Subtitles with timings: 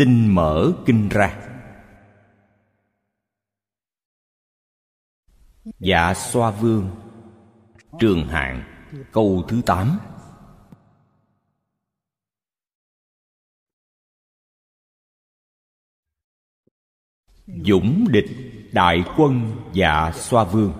[0.00, 1.38] xin mở kinh ra.
[5.78, 6.90] Dạ xoa vương
[7.98, 8.62] trường Hạng,
[9.12, 9.98] câu thứ tám.
[17.46, 18.30] Dũng địch
[18.72, 20.72] đại quân dạ xoa vương.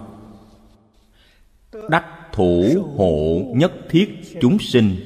[1.90, 2.64] Đắc thủ
[2.96, 4.96] hộ nhất thiết chúng sinh.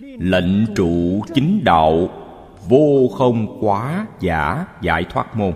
[0.00, 2.21] Lệnh trụ chính đạo
[2.68, 5.54] vô không quá giả giải thoát môn.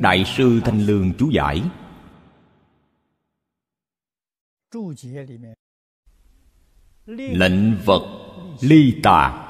[0.00, 1.62] Đại sư thanh lương chú giải.
[7.06, 8.26] Lệnh vật
[8.60, 9.42] ly tà.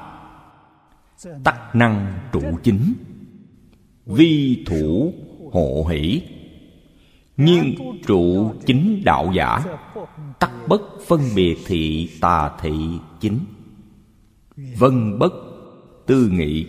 [1.44, 2.94] Tắc năng trụ chính.
[4.06, 5.14] Vi thủ
[5.52, 6.35] hộ hỷ
[7.36, 7.74] nhiên
[8.06, 9.64] trụ chính đạo giả,
[10.38, 12.72] tắc bất phân biệt thị, tà thị
[13.20, 13.40] chính.
[14.78, 15.32] Vân bất
[16.06, 16.66] tư nghị.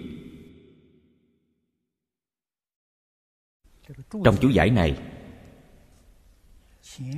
[4.23, 4.97] Trong chú giải này,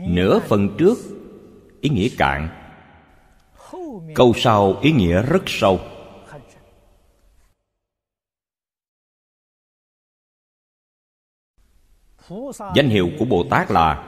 [0.08, 0.98] nửa phần trước,
[1.82, 2.50] ý nghĩa cạn.
[4.16, 5.80] Câu sau ý nghĩa rất sâu.
[12.76, 14.06] Danh hiệu của bồ tát là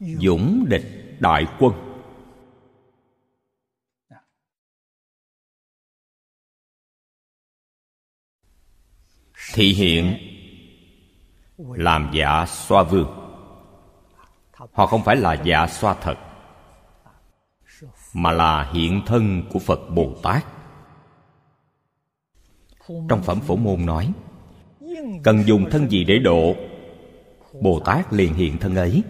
[0.00, 1.72] dũng địch đại quân.
[9.54, 10.16] Thị hiện
[11.58, 13.08] làm giả xoa vương.
[14.72, 16.18] Họ không phải là giả xoa thật,
[18.14, 20.44] mà là hiện thân của phật bồ tát.
[23.08, 24.12] Trong phẩm phổ môn nói,
[25.24, 26.54] cần dùng thân gì để độ?
[27.60, 29.02] Bồ tát liền hiện thân ấy.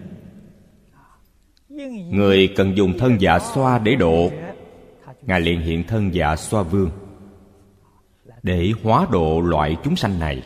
[2.11, 4.31] Người cần dùng thân dạ xoa để độ.
[5.21, 6.91] Ngài liền hiện thân dạ xoa vương.
[8.43, 10.43] Để hóa độ loại chúng sanh này.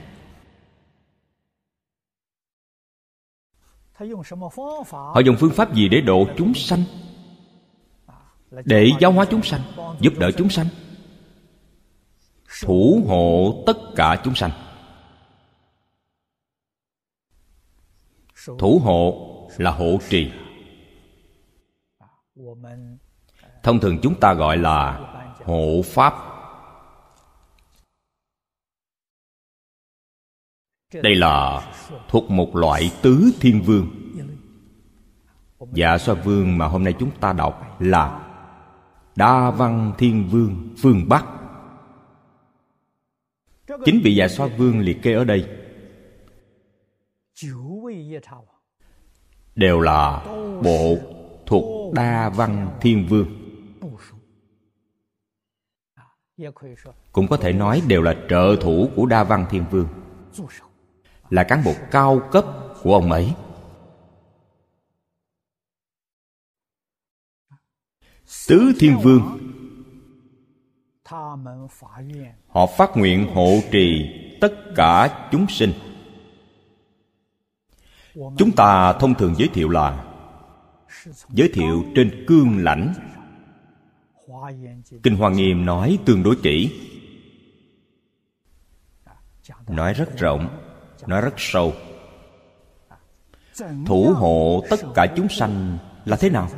[4.92, 6.84] Họ dùng phương pháp gì để độ chúng sanh?
[8.66, 9.62] Để giáo hóa chúng sanh,
[10.00, 10.68] giúp đỡ chúng sanh.
[12.62, 14.52] Thủ hộ tất cả chúng sanh.
[18.60, 20.32] Thủ hộ là hộ trì.
[23.64, 25.00] Thông thường chúng ta gọi là
[25.46, 26.14] hộ pháp.
[30.94, 31.68] Đây là
[32.08, 33.88] thuộc một loại tứ thiên vương.
[35.74, 38.30] Dạ xoa vương mà hôm nay chúng ta đọc là
[39.16, 41.26] đa văn thiên vương phương bắc.
[43.86, 45.50] Chính vị dạ xoa vương liệt kê ở đây
[49.56, 50.26] đều là
[50.64, 50.98] bộ
[51.46, 53.28] thuộc đa văn thiên vương.
[57.12, 59.88] Cũng có thể nói đều là trợ thủ của đa văn thiên vương.
[61.30, 62.46] Là cán bộ cao cấp
[62.84, 63.34] của ông ấy.
[68.48, 69.40] Tứ thiên vương.
[72.48, 74.10] Họ phát nguyện hộ trì
[74.42, 75.74] tất cả chúng sinh
[78.14, 80.06] chúng ta thông thường giới thiệu là
[81.30, 82.94] giới thiệu trên cương lãnh.
[85.04, 86.72] Kinh hoa nghiêm nói tương đối kỹ.
[89.68, 90.48] Nói rất rộng,
[91.08, 91.74] nói rất sâu.
[93.86, 96.50] Thủ hộ tất cả chúng sanh là thế nào?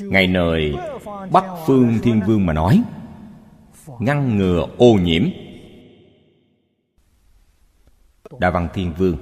[0.00, 0.74] Ngày nơi
[1.32, 2.82] bắc phương thiên vương mà nói,
[3.98, 5.22] ngăn ngừa ô nhiễm
[8.38, 9.16] đà văn thiên vương.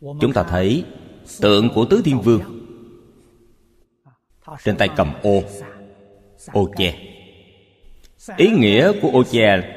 [0.00, 0.84] Chúng ta thấy
[1.40, 2.66] tượng của tứ thiên vương
[4.64, 5.42] trên tay cầm ô.
[6.52, 6.94] Ô che
[8.36, 9.74] ý nghĩa của ô che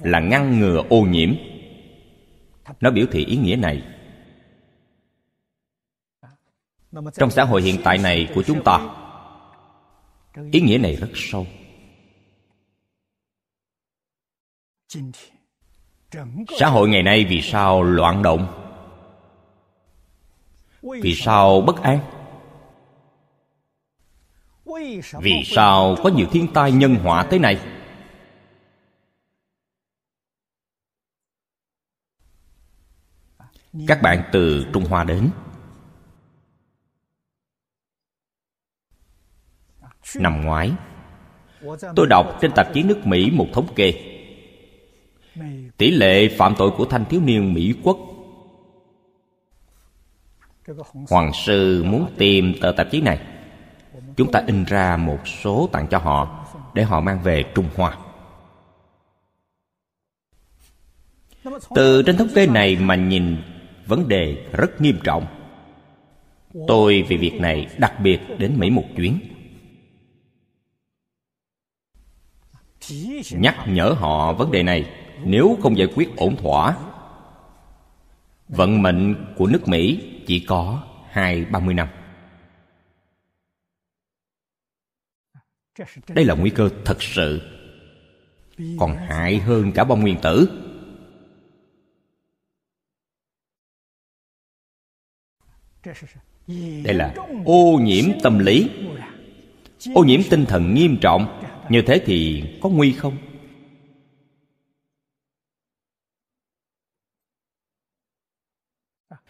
[0.00, 1.34] là ngăn ngừa ô nhiễm.
[2.80, 3.82] Nó biểu thị ý nghĩa này.
[7.14, 8.96] Trong xã hội hiện tại này của chúng ta,
[10.52, 11.46] ý nghĩa này rất sâu
[16.58, 18.58] xã hội ngày nay vì sao loạn động?
[20.82, 21.98] Vì sao bất an?
[25.20, 27.60] Vì sao có nhiều thiên tai nhân họa thế này?
[33.86, 35.30] Các bạn từ trung hoa đến.
[40.14, 40.72] Năm ngoái,
[41.96, 44.11] tôi đọc trên tạp chí nước mỹ một thống kê
[45.76, 47.98] tỷ lệ phạm tội của thanh thiếu niên mỹ quốc.
[51.10, 53.20] Hoàng sư muốn tìm tờ tạp chí này.
[54.16, 57.98] Chúng ta in ra một số tặng cho họ để họ mang về trung hoa.
[61.74, 63.36] Từ trên thống kê này mà nhìn,
[63.86, 65.26] vấn đề rất nghiêm trọng.
[66.68, 69.18] Tôi vì việc này đặc biệt đến mỹ một chuyến.
[73.30, 76.76] Nhắc nhở họ vấn đề này nếu không giải quyết ổn thỏa.
[78.48, 81.88] Vận mệnh của nước mỹ chỉ có hai, ba mươi năm.
[86.08, 87.40] Đây là nguy cơ thật sự.
[88.78, 90.48] Còn hại hơn cả bom nguyên tử.
[96.84, 97.14] Đây là
[97.44, 98.70] ô nhiễm tâm lý.
[99.94, 101.42] Ô nhiễm tinh thần nghiêm trọng.
[101.68, 103.16] Như thế thì có nguy không?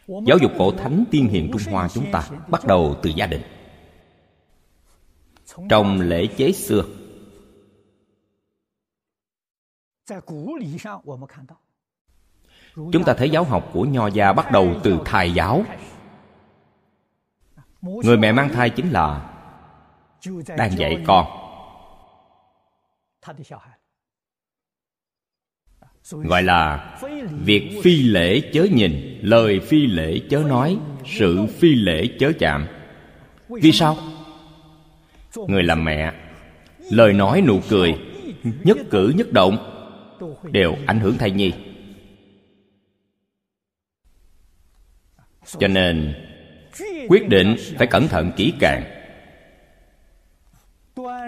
[0.06, 3.43] Giáo dục cổ thánh tiên hiền trung hoa chúng ta bắt đầu từ gia đình.
[5.69, 6.82] Trong lễ chế xưa,
[12.75, 15.64] chúng ta thấy giáo học của nho gia bắt đầu từ thai giáo.
[17.82, 19.28] Người mẹ mang thai chính là
[20.56, 21.26] đang dạy con
[26.10, 26.94] gọi là
[27.44, 32.66] việc phi lễ chớ nhìn, lời phi lễ chớ nói, sự phi lễ chớ chạm.
[33.49, 33.96] Vì sao?
[35.49, 36.12] Người làm mẹ,
[36.90, 37.94] lời nói nụ cười,
[38.64, 39.69] nhất cử nhất động
[40.50, 41.52] đều ảnh hưởng thai nhi.
[45.58, 46.14] Cho nên,
[47.08, 48.84] quyết định phải cẩn thận kỹ càng.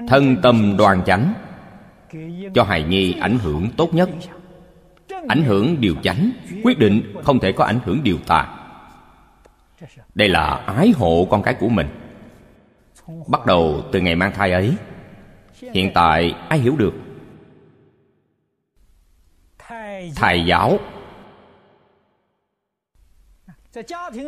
[0.08, 1.34] Thân tâm đoan chánh
[2.54, 4.10] cho hài nhi ảnh hưởng tốt nhất
[5.28, 6.30] ảnh hưởng điều chánh,
[6.64, 8.58] quyết định không thể có ảnh hưởng điều tà.
[10.14, 11.86] Đây là ái hộ con cái của mình.
[13.26, 14.76] Bắt đầu từ ngày mang thai ấy,
[15.60, 16.94] hiện tại ai hiểu được?
[20.16, 20.78] Thầy giáo.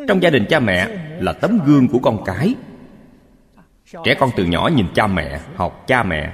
[0.07, 0.87] Trong gia đình cha mẹ
[1.19, 2.55] là tấm gương của con cái.
[4.03, 6.33] Trẻ con từ nhỏ nhìn cha mẹ, học cha mẹ.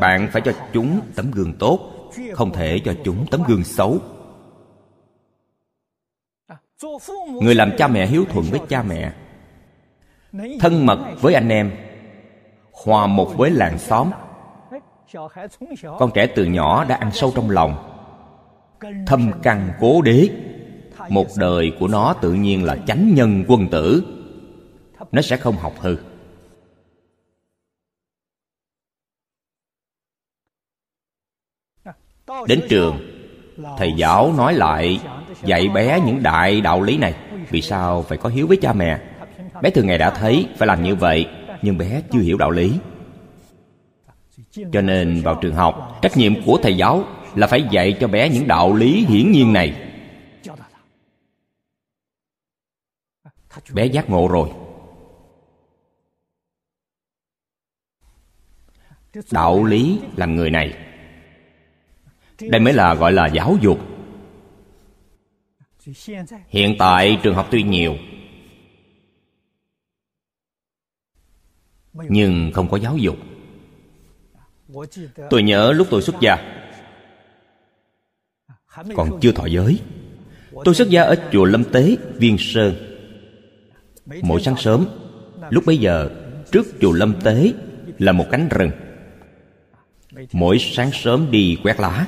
[0.00, 1.92] Bạn phải cho chúng tấm gương tốt
[2.32, 3.98] không thể cho chúng tấm gương xấu.
[7.42, 9.12] Người làm cha mẹ hiếu thuận với cha mẹ,
[10.60, 11.72] thân mật với anh em,
[12.72, 14.10] hòa một với làng xóm.
[15.98, 17.92] Con trẻ từ nhỏ đã ăn sâu trong lòng
[19.06, 20.28] thâm căn cố đế.
[21.08, 24.04] Một đời của nó tự nhiên là chánh nhân quân tử,
[25.12, 25.96] nó sẽ không học hư.
[32.46, 32.98] Đến trường,
[33.78, 35.00] thầy giáo nói lại,
[35.44, 37.14] dạy bé những đại đạo lý này.
[37.50, 39.00] Vì sao phải có hiếu với cha mẹ?
[39.62, 41.26] Bé thường ngày đã thấy phải làm như vậy,
[41.62, 42.72] nhưng bé chưa hiểu đạo lý.
[44.72, 48.28] Cho nên vào trường học, trách nhiệm của thầy giáo là phải dạy cho bé
[48.28, 49.82] những đạo lý hiển nhiên này.
[53.72, 54.50] Bé giác ngộ rồi.
[59.30, 60.74] Đạo lý làm người này
[62.40, 63.80] đây mới là gọi là giáo dục.
[66.48, 67.96] Hiện tại trường học tuy nhiều,
[71.92, 73.16] nhưng không có giáo dục.
[75.30, 76.62] Tôi nhớ lúc tôi xuất gia,
[78.94, 79.80] còn chưa thọ giới,
[80.64, 82.74] tôi xuất gia ở chùa lâm tế, viên sơn.
[84.22, 84.86] Mỗi sáng sớm,
[85.50, 86.10] lúc bấy giờ,
[86.52, 87.52] trước chùa lâm tế
[87.98, 88.70] là một cánh rừng.
[90.32, 92.06] Mỗi sáng sớm đi quét lá.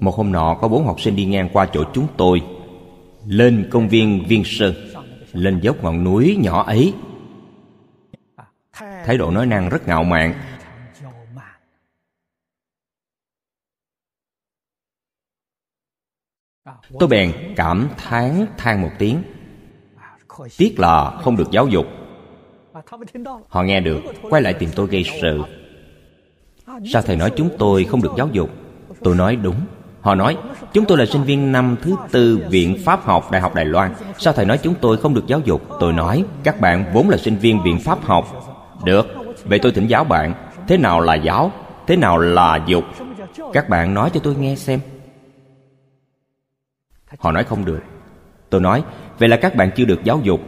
[0.00, 2.42] Một hôm nọ, có bốn học sinh đi ngang qua chỗ chúng tôi.
[3.26, 4.74] Lên công viên viên sơn,
[5.32, 6.94] lên dốc ngọn núi nhỏ ấy.
[8.72, 10.34] Thái độ nói năng rất ngạo mạn.
[16.98, 19.22] Tôi bèn cảm thán than một tiếng.
[20.56, 21.97] Tiếc là không được giáo dục
[23.48, 25.42] họ nghe được, quay lại tìm tôi gây sự.
[26.92, 28.50] Sao thầy nói chúng tôi không được giáo dục?
[29.02, 29.56] Tôi nói, đúng.
[30.00, 30.36] Họ nói,
[30.72, 33.94] Chúng tôi là sinh viên năm thứ tư Viện Pháp học Đại học Đài Loan.
[34.18, 35.62] Sao thầy nói chúng tôi không được giáo dục?
[35.80, 38.26] Tôi nói, Các bạn vốn là sinh viên Viện Pháp học.
[38.84, 39.06] Được,
[39.44, 40.34] Vậy tôi thỉnh giáo bạn.
[40.68, 41.52] Thế nào là giáo?
[41.86, 42.84] Thế nào là dục?
[43.52, 44.80] Các bạn nói cho tôi nghe xem.
[47.18, 47.80] Họ nói, không được.
[48.50, 48.82] Tôi nói,
[49.18, 50.40] Vậy là các bạn chưa được giáo dục.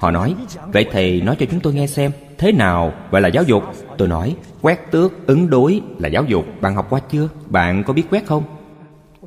[0.00, 0.34] Họ nói
[0.72, 3.62] Vậy thầy nói cho chúng tôi nghe xem Thế nào gọi là giáo dục
[3.98, 7.28] Tôi nói Quét tước, ứng đối là giáo dục Bạn học qua chưa?
[7.46, 8.42] Bạn có biết quét không?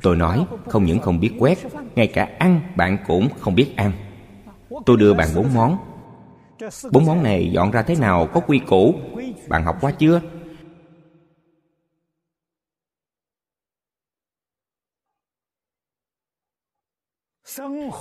[0.02, 1.58] Tôi nói Không những không biết quét
[1.94, 3.92] Ngay cả ăn bạn cũng không biết ăn
[4.86, 5.78] Tôi đưa bạn bốn món
[6.92, 8.94] Bốn món này dọn ra thế nào có quy củ
[9.48, 10.20] Bạn học qua chưa?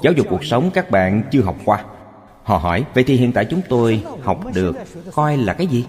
[0.04, 1.86] Giáo dục cuộc sống các bạn chưa học qua
[2.44, 4.76] Họ hỏi, Vậy thì hiện tại chúng tôi học được
[5.14, 5.86] Coi là cái gì?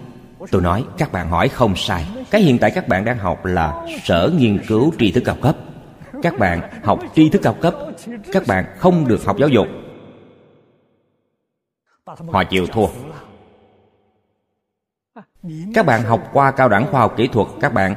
[0.51, 2.07] Tôi nói, các bạn hỏi không sai.
[2.31, 5.57] Cái hiện tại các bạn đang học là Sở nghiên cứu tri thức cao cấp.
[6.21, 7.75] Các bạn học tri thức cao cấp,
[8.31, 9.67] Các bạn không được học giáo dục.
[12.05, 12.87] Họ chịu thua.
[15.73, 17.95] Các bạn học qua cao đẳng khoa học kỹ thuật, Các bạn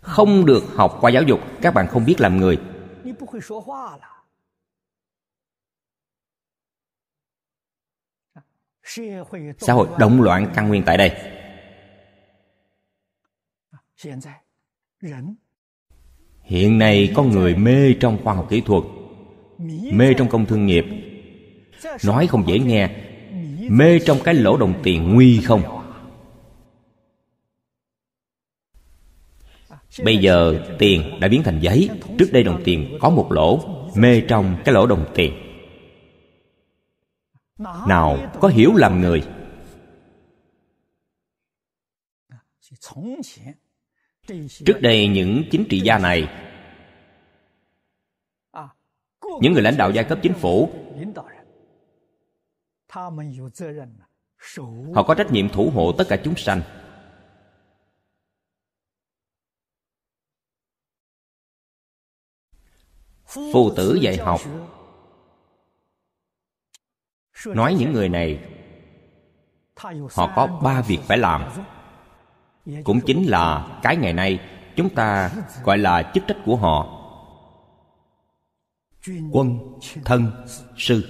[0.00, 1.40] không được học qua giáo dục.
[1.62, 2.58] Các bạn không biết làm người.
[9.58, 11.12] Xã hội động loạn căn nguyên tại đây.
[16.42, 18.84] Hiện nay có người mê trong khoa học kỹ thuật,
[19.92, 20.84] mê trong công thương nghiệp.
[22.04, 22.90] Nói không dễ nghe,
[23.70, 25.62] mê trong cái lỗ đồng tiền nguy không?
[30.04, 31.90] Bây giờ tiền đã biến thành giấy.
[32.18, 33.60] Trước đây đồng tiền có một lỗ,
[33.96, 35.51] mê trong cái lỗ đồng tiền
[37.62, 39.28] nào, có hiểu làm người.
[44.66, 46.48] Trước đây những chính trị gia này,
[49.40, 50.70] những người lãnh đạo giai cấp chính phủ,
[54.94, 56.62] họ có trách nhiệm thủ hộ tất cả chúng sanh.
[63.26, 64.40] Phu tử dạy học
[67.46, 68.40] nói những người này,
[70.14, 71.44] họ có ba việc phải làm.
[72.84, 74.40] Cũng chính là cái ngày nay,
[74.76, 75.30] chúng ta
[75.64, 76.98] gọi là chức trách của họ.
[79.32, 79.58] Quân,
[80.04, 80.44] thân,
[80.76, 81.08] sư.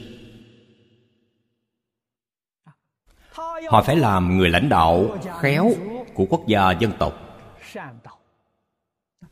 [3.69, 5.71] Họ phải làm người lãnh đạo khéo
[6.15, 7.13] của quốc gia dân tộc.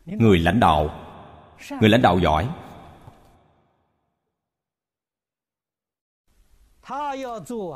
[0.07, 0.91] Người lãnh đạo,
[1.81, 2.49] người lãnh đạo giỏi.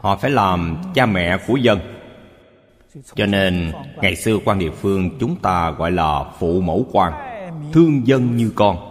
[0.02, 1.80] Họ phải làm cha mẹ của dân.
[3.14, 7.12] Cho nên, ngày xưa quan địa phương chúng ta gọi là phụ mẫu quan,
[7.73, 8.90] thương dân như con.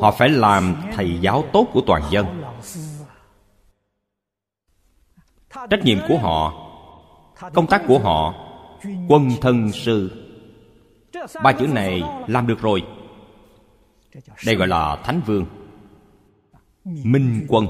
[0.00, 2.42] Họ phải làm thầy giáo tốt của toàn dân.
[5.70, 6.52] Trách nhiệm của họ,
[7.54, 8.34] công tác của họ,
[9.08, 10.24] quân thân sư.
[11.42, 12.82] Ba chữ này làm được rồi.
[14.46, 15.46] Đây gọi là thánh vương
[17.04, 17.66] minh quân.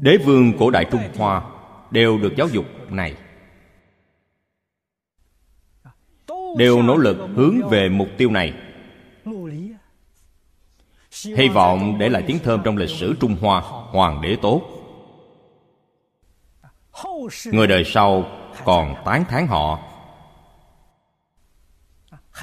[0.00, 1.42] Đế vương cổ đại trung hoa
[1.90, 3.14] đều được giáo dục này.
[6.56, 8.54] Đều nỗ lực hướng về mục tiêu này.
[11.24, 14.62] Hy vọng để lại tiếng thơm trong lịch sử trung hoa hoàng đế tốt.
[17.44, 18.24] Người đời sau
[18.64, 19.78] còn tán thán họ,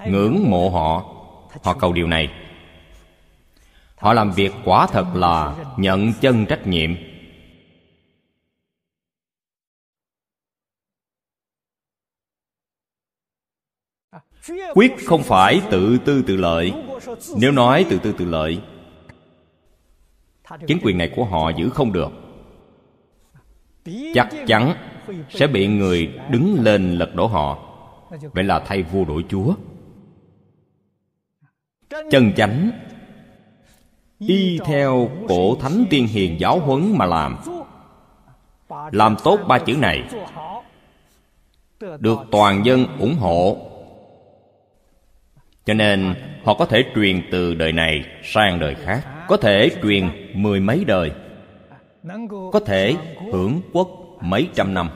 [0.06, 1.14] ngưỡng mộ họ.
[1.64, 2.47] Họ cầu điều này
[3.98, 6.92] họ làm việc quả thật là nhận chân trách nhiệm.
[14.74, 16.74] Quyết không phải tự tư tự lợi.
[17.38, 18.62] Nếu nói tự tư tự lợi,
[20.68, 22.10] chính quyền này của họ giữ không được.
[24.14, 24.74] Chắc chắn
[25.30, 27.64] sẽ bị người đứng lên lật đổ họ.
[28.34, 29.56] Vậy là thay vua đổi chúa.
[31.90, 32.72] Chân chánh
[34.20, 37.38] y theo cổ thánh tiên hiền giáo huấn mà làm.
[38.92, 40.04] Làm tốt ba chữ này.
[41.80, 43.58] Được toàn dân ủng hộ.
[45.66, 49.08] Cho nên, họ có thể truyền từ đời này sang đời khác.
[49.28, 51.12] Có thể truyền mười mấy đời.
[52.30, 52.96] Có thể
[53.32, 53.90] hưởng quốc
[54.22, 54.90] mấy trăm năm.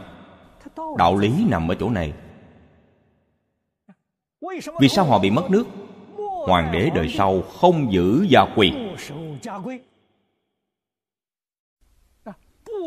[0.97, 2.13] Đạo lý nằm ở chỗ này.
[4.79, 5.67] Vì sao họ bị mất nước?
[6.47, 8.71] Hoàng đế đời sau không giữ gia quy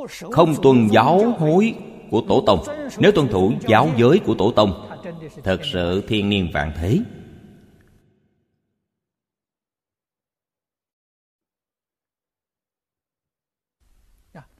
[0.08, 1.74] không tuân giáo hối
[2.10, 2.64] của tổ tông.
[2.98, 4.90] Nếu tuân thủ giáo giới của tổ tông,
[5.44, 7.00] thật sự thiên niên vạn thế.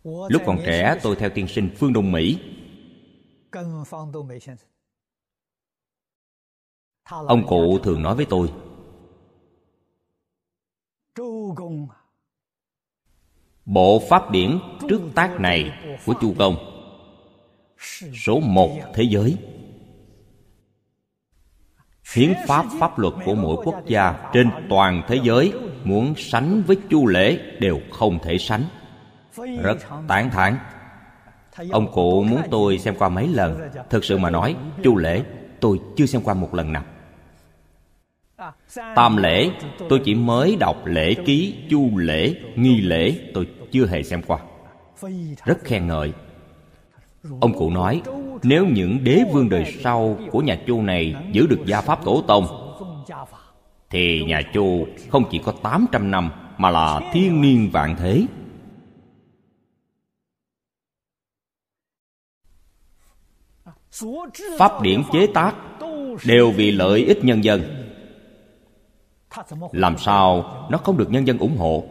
[0.04, 2.38] Lúc còn trẻ, tôi theo tiên sinh phương đông mỹ.
[7.08, 8.48] Ông cụ thường nói với tôi
[13.64, 14.58] bộ pháp điển
[14.88, 15.72] trước tác này
[16.06, 16.56] của chu công
[18.14, 19.36] số một thế giới.
[22.14, 25.52] Hiến pháp pháp luật của mỗi quốc gia trên toàn thế giới
[25.84, 28.64] muốn sánh với chu lễ đều không thể sánh.
[29.62, 30.56] Rất tán thán.
[31.70, 33.70] Ông cụ muốn tôi xem qua mấy lần.
[33.90, 35.22] Thực sự mà nói, chu lễ,
[35.60, 36.84] tôi chưa xem qua một lần nào
[38.94, 39.50] tam lễ,
[39.88, 44.38] tôi chỉ mới đọc lễ ký, chu lễ, nghi lễ, tôi chưa hề xem qua.
[45.44, 46.12] Rất khen ngợi.
[47.40, 48.02] Ông cụ nói,
[48.42, 52.22] nếu những đế vương đời sau của nhà chu này giữ được gia pháp tổ
[52.26, 52.46] tông,
[53.90, 58.26] thì nhà chu không chỉ có 800 năm mà là thiên niên vạn thế.
[64.58, 65.54] Pháp điển chế tác
[66.26, 67.83] đều vì lợi ích nhân dân
[69.72, 71.84] làm sao nó không được nhân dân ủng hộ?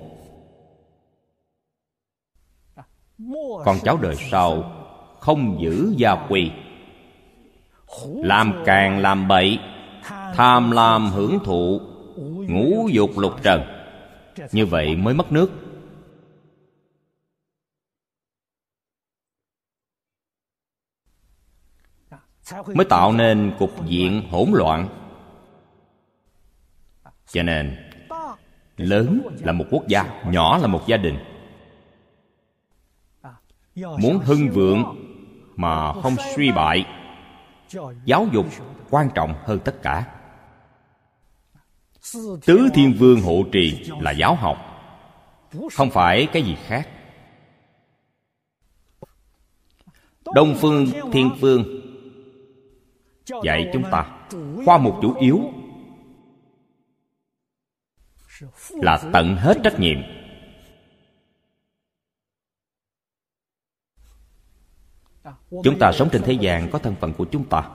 [3.65, 4.63] Con cháu đời sau
[5.19, 6.51] không giữ gia quy
[8.23, 9.59] làm càng làm bậy,
[10.33, 11.79] tham lam hưởng thụ,
[12.47, 13.61] ngũ dục lục trần.
[14.51, 15.51] Như vậy mới mất nước.
[22.67, 25.02] Mới tạo nên cục diện hỗn loạn
[27.33, 27.75] cho nên,
[28.77, 31.17] lớn là một quốc gia, nhỏ là một gia đình.
[33.75, 34.83] Muốn hưng vượng
[35.55, 36.85] mà không suy bại,
[38.05, 38.45] giáo dục
[38.89, 40.15] quan trọng hơn tất cả.
[42.45, 44.57] Tứ thiên vương hộ trì là giáo học,
[45.71, 46.89] không phải cái gì khác.
[50.33, 51.63] Đông phương thiên phương
[53.43, 54.05] dạy chúng ta,
[54.65, 55.39] khoa mục chủ yếu
[58.69, 59.97] là tận hết trách nhiệm.
[65.63, 67.69] Chúng ta sống trên thế gian có thân phận của chúng ta.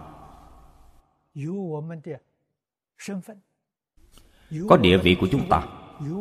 [4.68, 5.66] Có địa vị của chúng ta.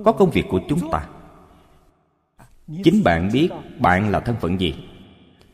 [0.06, 1.10] Có công việc của chúng ta.
[2.84, 4.88] Chính bạn biết bạn là thân phận gì.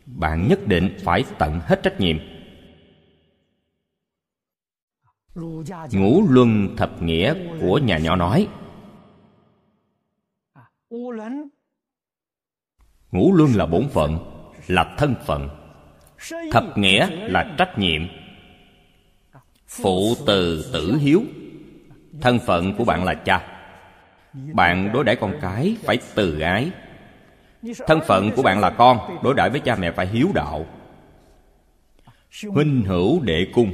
[0.05, 2.17] Bạn nhất định phải tận hết trách nhiệm.
[5.91, 8.47] Ngũ luân thập nghĩa của nhà nhỏ nói
[13.11, 14.17] ngũ luân là bổn phận
[14.67, 15.49] là thân phận.
[16.51, 18.01] Thập nghĩa là trách nhiệm.
[19.67, 21.23] Phụ từ tử hiếu.
[22.21, 23.47] Thân phận của bạn là cha.
[24.33, 26.71] Bạn đối đãi con cái phải từ ái.
[27.87, 30.65] Thân phận của bạn là con đối đãi với cha mẹ phải hiếu đạo.
[32.49, 33.73] Huynh hữu đệ cung.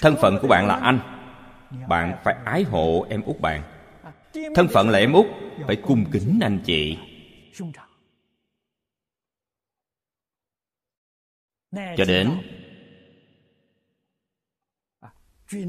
[0.00, 1.00] Thân phận của bạn là anh.
[1.88, 3.62] Bạn phải ái hộ em út bạn
[4.32, 5.26] thân phận là em út,
[5.66, 6.98] phải cung kính anh chị.
[11.72, 12.30] Cho đến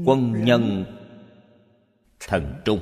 [0.04, 0.84] quân nhân
[2.20, 2.80] thần trung.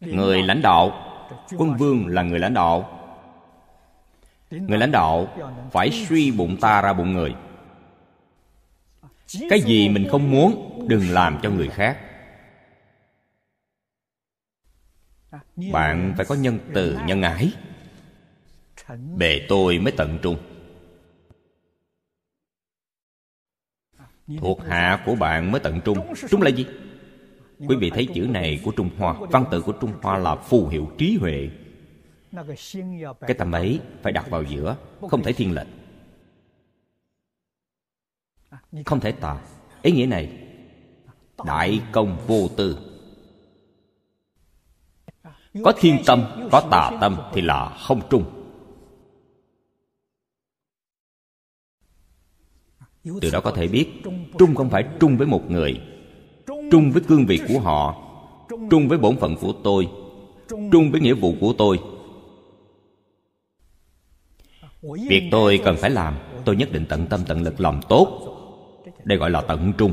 [0.00, 0.90] Người lãnh đạo,
[1.56, 3.00] quân vương là người lãnh đạo.
[4.50, 5.36] Người lãnh đạo
[5.72, 7.34] phải suy bụng ta ra bụng người.
[9.50, 11.98] Cái gì mình không muốn đừng làm cho người khác.
[15.72, 17.52] Bạn phải có nhân từ, nhân ái.
[19.16, 20.36] Bề tôi mới tận trung.
[24.38, 26.14] Thuộc hạ của bạn mới tận trung.
[26.30, 26.66] Trung là gì?
[27.58, 30.68] Quý vị thấy chữ này của trung hoa, văn tự của trung hoa là phù
[30.68, 31.50] hiệu trí huệ.
[33.20, 34.76] Cái tâm ấy phải đặt vào giữa,
[35.10, 35.66] không thể thiên lệch.
[38.84, 39.40] Không thể tà.
[39.82, 40.43] Ý nghĩa này
[41.44, 42.78] đại công vô tư.
[45.64, 48.24] Có thiên tâm, có tà tâm thì là không trung.
[53.20, 53.86] Từ đó có thể biết,
[54.38, 55.80] trung không phải trung với một người.
[56.46, 58.00] Trung với cương vị của họ.
[58.70, 59.88] Trung với bổn phận của tôi.
[60.48, 61.78] Trung với nghĩa vụ của tôi.
[64.82, 68.20] Việc tôi cần phải làm, tôi nhất định tận tâm, tận lực làm tốt.
[69.04, 69.92] Đây gọi là tận trung.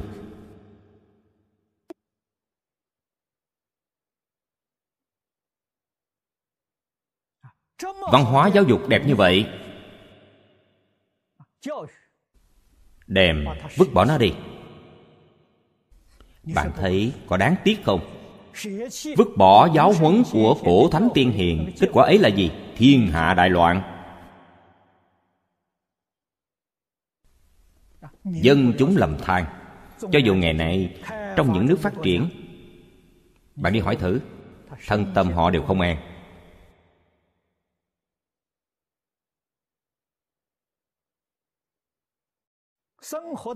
[8.12, 9.46] Văn hóa giáo dục đẹp như vậy.
[13.08, 13.46] Đem
[13.78, 14.34] vứt bỏ nó đi.
[16.56, 18.00] Bạn thấy có đáng tiếc không?
[19.18, 22.52] Vứt bỏ giáo huấn của cổ thánh tiên hiền, kết quả ấy là gì?
[22.76, 23.82] Thiên hạ đại loạn.
[28.24, 29.46] Dân chúng lầm than.
[30.12, 30.96] Cho dù ngày nay,
[31.36, 32.30] trong những nước phát triển,
[33.56, 34.20] bạn đi hỏi thử,
[34.88, 36.11] thân tâm họ đều không an.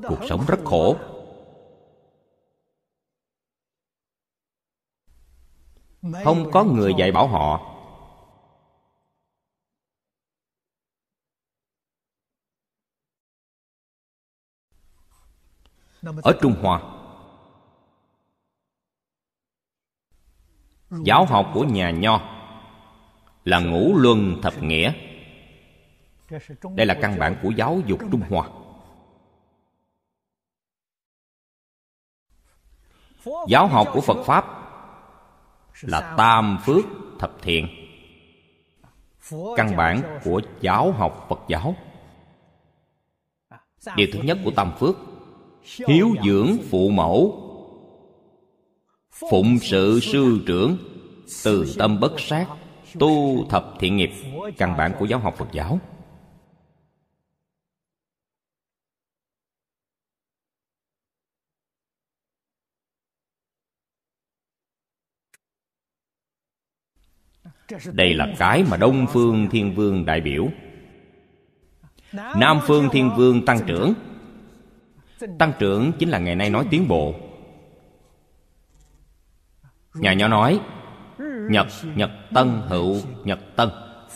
[0.08, 0.98] Cuộc sống rất khổ.
[6.24, 7.72] Không có người dạy bảo họ.
[16.24, 16.82] Ở trung hoa
[21.04, 22.20] giáo học của nhà nho
[23.46, 24.94] là ngũ luân thập nghĩa.
[26.76, 28.50] Đây là căn bản của giáo dục trung hoa
[33.48, 34.46] giáo học của phật pháp
[35.82, 36.86] là tam phước
[37.20, 37.68] thập thiện.
[39.56, 41.76] Căn bản của giáo học phật giáo.
[43.96, 44.96] Điều thứ nhất của tam phước,
[45.88, 47.42] hiếu dưỡng phụ mẫu,
[49.12, 50.78] phụng sự sư trưởng,
[51.44, 52.48] từ tâm bất sát,
[53.00, 54.12] tu thập thiện nghiệp.
[54.58, 55.80] Căn bản của giáo học phật giáo.
[67.92, 70.48] Đây là cái mà đông phương thiên vương đại biểu.
[72.14, 73.94] Nam phương thiên vương tăng trưởng.
[75.40, 77.16] Tăng trưởng chính là ngày nay nói tiến bộ.
[79.96, 80.60] Nhà nhỏ nói,
[81.50, 83.70] nhật nhật tân hữu, nhật tân.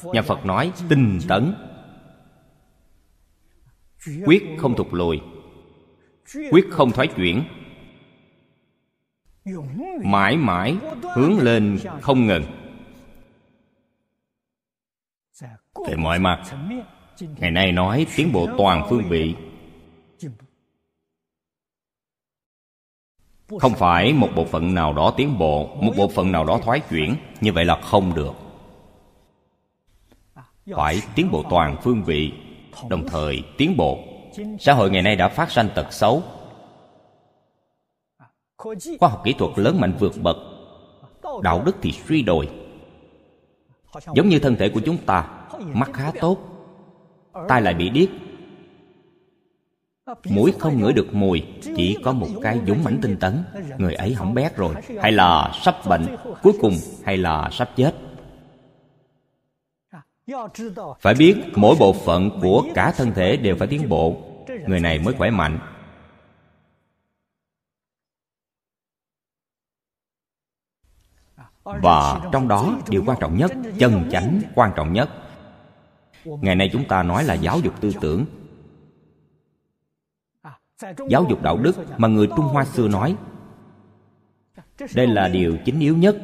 [0.04, 1.54] Nhà phật nói, tinh tấn.
[4.26, 5.20] Quyết không thụt lùi.
[6.52, 7.44] Quyết không thoái chuyển.
[10.04, 10.78] Mãi mãi
[11.16, 12.44] hướng lên không ngừng.
[15.88, 16.44] Về mọi mặt
[17.38, 19.36] ngày nay nói tiến bộ toàn phương vị.
[23.60, 26.80] Không phải một bộ phận nào đó tiến bộ, một bộ phận nào đó thoái
[26.90, 28.34] chuyển, như vậy là không được.
[30.76, 32.32] Phải tiến bộ toàn phương vị,
[32.90, 34.00] đồng thời tiến bộ.
[34.60, 36.24] Xã hội ngày nay đã phát sanh tật xấu.
[39.00, 40.38] Khoa học kỹ thuật lớn mạnh vượt bậc,
[41.44, 42.50] đạo đức thì suy đồi.
[44.14, 45.39] Giống như thân thể của chúng ta
[45.74, 46.38] mắt khá tốt.
[47.48, 48.10] Tai lại bị điếc.
[50.30, 53.44] Mũi không ngửi được mùi chỉ có một cái dũng mãnh tinh tấn
[53.78, 57.96] người ấy hỏng bét rồi hay là sắp bệnh cuối cùng hay là sắp chết.
[61.00, 64.22] Phải biết mỗi bộ phận của cả thân thể đều phải tiến bộ.
[64.68, 65.60] Người này mới khỏe mạnh.
[71.64, 75.10] Và trong đó điều quan trọng nhất chân chánh quan trọng nhất
[76.26, 78.26] ngày nay chúng ta nói là giáo dục tư tưởng.
[81.10, 83.16] Giáo dục đạo đức mà người trung hoa xưa nói,
[84.96, 86.18] đây là điều chính yếu nhất.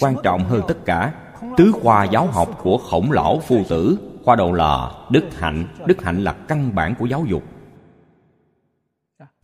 [0.00, 1.14] Quan trọng hơn tất cả,
[1.56, 5.66] tứ khoa giáo học của khổng lão phu tử, khoa đầu là đức hạnh.
[5.86, 7.42] Đức hạnh là căn bản của giáo dục.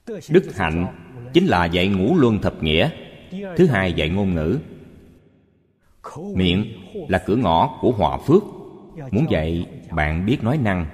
[0.07, 0.87] Đức hạnh
[1.33, 2.91] chính là dạy ngũ luân thập nghĩa,
[3.57, 4.59] thứ hai dạy ngôn ngữ
[6.35, 6.65] miệng
[7.09, 8.43] là cửa ngõ của họa phước.
[9.11, 10.87] Muốn dạy, bạn biết nói năng.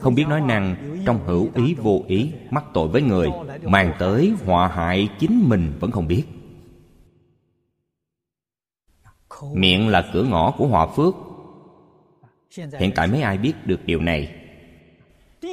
[0.00, 3.28] Không biết nói năng, trong hữu ý vô ý, mắc tội với người,
[3.62, 6.24] mang tới họa hại chính mình vẫn không biết.
[9.52, 11.14] Miệng là cửa ngõ của họa phước.
[12.78, 14.34] Hiện tại mấy ai biết được điều này?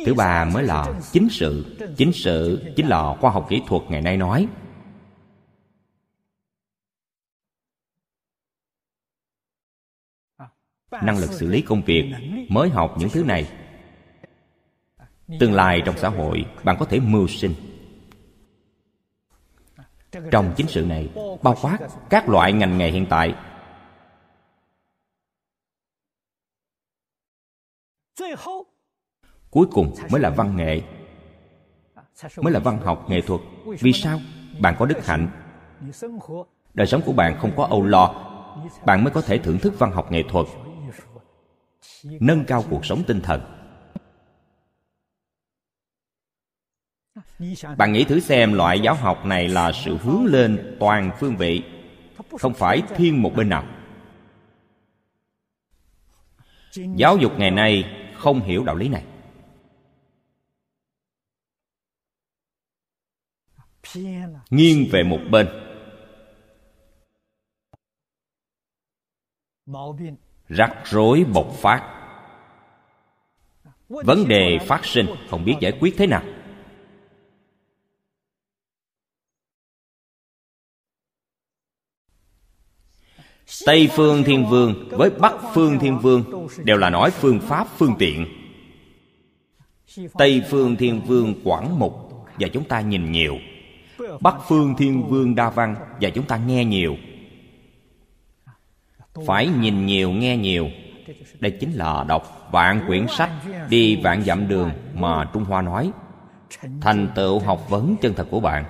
[0.05, 1.77] Thứ ba mới là chính sự.
[1.97, 4.47] Chính sự chính là khoa học kỹ thuật ngày nay nói.
[11.03, 12.13] Năng lực xử lý công việc,
[12.49, 13.51] mới học những thứ này.
[15.39, 17.53] Tương lai trong xã hội, bạn có thể mưu sinh.
[20.31, 21.09] Trong chính sự này,
[21.43, 21.77] bao quát
[22.09, 23.35] các loại ngành nghề hiện tại.
[29.49, 30.81] Cuối cùng mới là văn nghệ,
[32.37, 33.41] mới là văn học nghệ thuật.
[33.65, 34.19] Vì sao?
[34.59, 35.29] Bạn có đức hạnh.
[36.73, 38.31] Đời sống của bạn không có âu lo.
[38.85, 40.45] Bạn mới có thể thưởng thức văn học nghệ thuật
[42.05, 43.41] nâng cao cuộc sống tinh thần.
[47.77, 51.63] Bạn nghĩ thử xem loại giáo học này là sự hướng lên toàn phương vị,
[52.39, 53.67] không phải thiên một bên nào.
[56.95, 57.83] Giáo dục ngày nay
[58.17, 59.05] không hiểu đạo lý này.
[64.49, 65.47] Nghiêng về một bên.
[70.47, 71.94] Rắc rối bộc phát
[73.89, 76.23] vấn đề phát sinh, không biết giải quyết thế nào.
[83.65, 87.95] Tây phương thiên vương với bắc phương thiên vương đều là nói phương pháp, phương
[87.99, 88.25] tiện.
[90.17, 91.93] Tây phương thiên vương quảng mục
[92.39, 93.37] và chúng ta nhìn nhiều.
[94.21, 96.97] Bắc phương thiên vương đa văn và chúng ta nghe nhiều.
[99.25, 100.69] Phải nhìn nhiều, nghe nhiều
[101.39, 103.29] đây chính là đọc vạn quyển sách
[103.69, 105.91] đi vạn dặm đường mà trung hoa nói.
[106.81, 108.65] Thành tựu học vấn chân thật của bạn.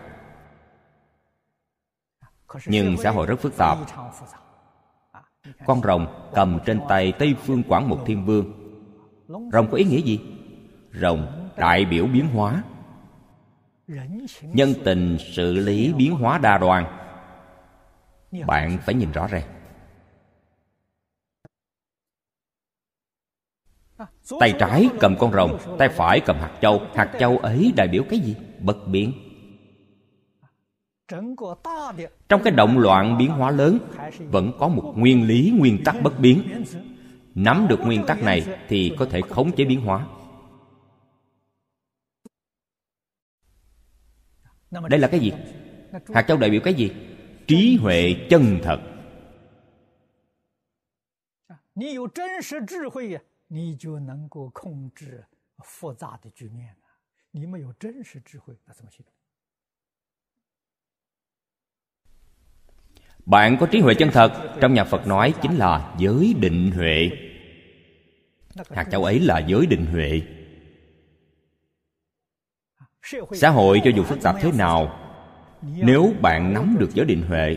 [2.67, 3.77] Nhưng xã hội rất phức tạp.
[5.65, 8.51] Con rồng cầm trên tay tây phương quảng một thiên vương.
[9.27, 10.19] Rồng có ý nghĩa gì?
[10.93, 12.63] Rồng đại biểu biến hóa.
[14.41, 16.85] Nhân tình xử lý biến hóa đa đoan.
[18.47, 19.54] Bạn phải nhìn rõ ràng
[24.39, 26.81] tay trái cầm con rồng, tay phải cầm hạt châu.
[26.95, 28.35] Hạt châu ấy đại biểu cái gì?
[28.59, 29.13] Bất biến.
[32.29, 33.79] Trong cái động loạn biến hóa lớn,
[34.19, 36.63] vẫn có một nguyên lý, nguyên tắc bất biến.
[37.35, 40.07] Nắm được nguyên tắc này thì có thể khống chế biến hóa.
[44.89, 45.31] Đây là cái gì?
[46.13, 46.91] Hạt châu đại biểu cái gì?
[47.47, 48.81] Trí huệ chân thật.
[53.48, 55.24] 你有真实智慧呀，你就能够控制
[55.64, 56.88] 复杂的局面了。
[57.30, 59.04] 你没有真实智慧，那怎么行？
[63.26, 67.10] bạn có trí huệ chân thật trong nhà phật nói chính là giới định huệ
[68.70, 70.22] hạt châu ấy là giới định huệ
[73.32, 74.96] xã hội cho dù phức tạp thế nào
[75.62, 77.56] nếu bạn nắm được giới định huệ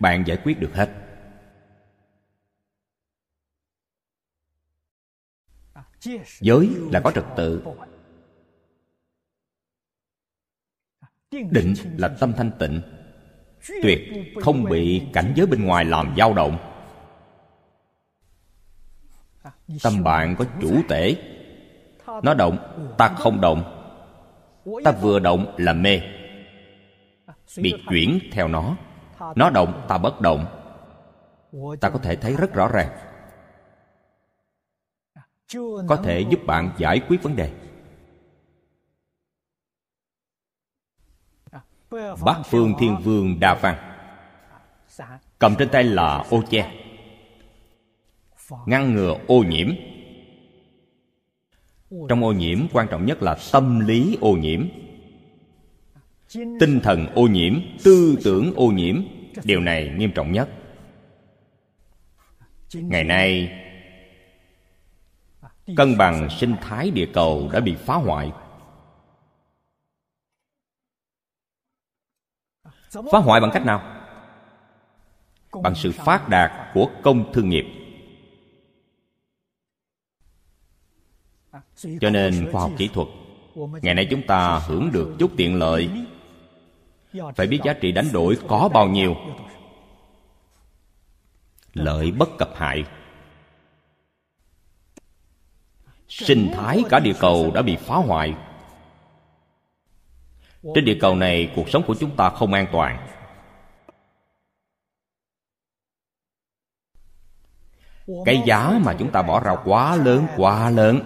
[0.00, 0.90] bạn giải quyết được hết
[6.39, 7.63] Giới là có trật tự.
[11.31, 12.81] Định là tâm thanh tịnh.
[13.81, 13.99] Tuyệt
[14.41, 16.57] không bị cảnh giới bên ngoài làm dao động.
[19.83, 21.15] Tâm bạn có chủ tể.
[22.23, 22.57] Nó động,
[22.97, 23.75] ta không động.
[24.83, 26.01] Ta vừa động là mê.
[27.57, 28.75] Bị chuyển theo nó.
[29.35, 30.45] Nó động, ta bất động.
[31.81, 33.08] Ta có thể thấy rất rõ ràng
[35.87, 37.51] có thể giúp bạn giải quyết vấn đề.
[42.25, 43.75] Bát phương thiên vương đa văn.
[45.39, 46.71] Cầm trên tay là ô che.
[48.65, 49.69] Ngăn ngừa ô nhiễm.
[52.09, 54.67] Trong ô nhiễm quan trọng nhất là tâm lý ô nhiễm.
[56.33, 59.01] Tinh thần ô nhiễm, tư tưởng ô nhiễm.
[59.43, 60.49] Điều này nghiêm trọng nhất.
[62.73, 63.51] Ngày nay
[65.77, 68.31] Cân bằng sinh thái địa cầu đã bị phá hoại.
[72.91, 73.95] Phá hoại bằng cách nào?
[75.63, 77.65] Bằng sự phát đạt của công thương nghiệp.
[82.01, 83.07] Cho nên khoa học kỹ thuật,
[83.81, 85.89] ngày nay chúng ta hưởng được chút tiện lợi.
[87.35, 89.15] Phải biết giá trị đánh đổi có bao nhiêu.
[91.73, 92.83] Lợi bất cập hại.
[96.09, 98.35] Sinh thái cả địa cầu đã bị phá hoại.
[100.75, 103.07] Trên địa cầu này, cuộc sống của chúng ta không an toàn.
[108.25, 110.99] Cái giá mà chúng ta bỏ ra quá lớn quá lớn.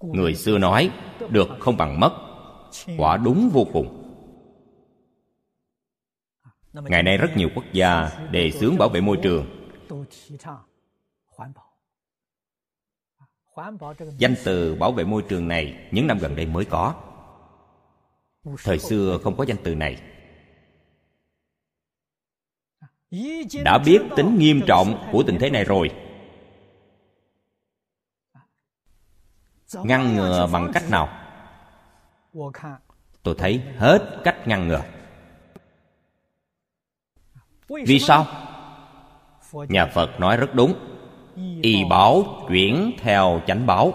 [0.00, 0.90] Người xưa nói,
[1.28, 2.12] được không bằng mất,
[2.98, 4.04] quả đúng vô cùng.
[6.72, 9.46] Ngày nay rất nhiều quốc gia đề xướng bảo vệ môi trường
[14.18, 16.94] danh từ bảo vệ môi trường này những năm gần đây mới có.
[18.64, 20.02] Thời xưa không có danh từ này.
[23.64, 25.90] Đã biết tính nghiêm trọng của tình thế này rồi.
[29.74, 31.08] Ngăn ngừa bằng cách nào?
[33.22, 34.82] Tôi thấy hết cách ngăn ngừa.
[37.68, 38.26] Vì sao?
[39.52, 40.97] Nhà phật nói rất đúng
[41.62, 43.92] y bảo chuyển theo chánh báo.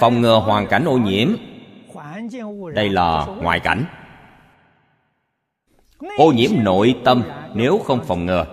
[0.00, 1.28] Phòng ngừa hoàn cảnh ô nhiễm.
[2.74, 3.84] Đây là ngoại cảnh.
[6.18, 7.22] Ô nhiễm nội tâm
[7.54, 8.46] nếu không phòng ngừa,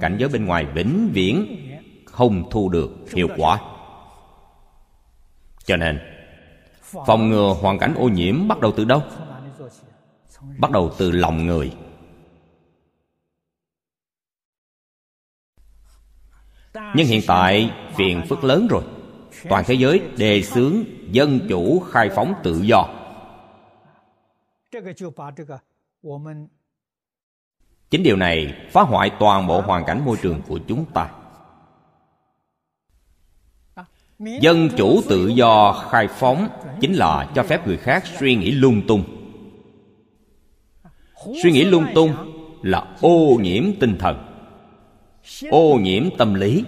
[0.00, 1.56] cảnh giới bên ngoài vĩnh viễn
[2.04, 3.60] không thu được hiệu quả.
[5.64, 6.00] Cho nên,
[7.06, 9.02] phòng ngừa hoàn cảnh ô nhiễm bắt đầu từ đâu?
[10.58, 11.72] Bắt đầu từ lòng người.
[16.74, 18.82] Nhưng hiện tại, phiền phức lớn rồi.
[19.48, 22.88] Toàn thế giới đề xướng dân chủ khai phóng tự do.
[27.90, 31.10] Chính điều này phá hoại toàn bộ hoàn cảnh môi trường của chúng ta.
[34.18, 36.48] Dân chủ tự do khai phóng
[36.80, 39.04] chính là cho phép người khác suy nghĩ lung tung.
[41.42, 42.14] Suy nghĩ lung tung
[42.62, 44.29] là ô nhiễm tinh thần
[45.50, 46.64] ô nhiễm tâm lý.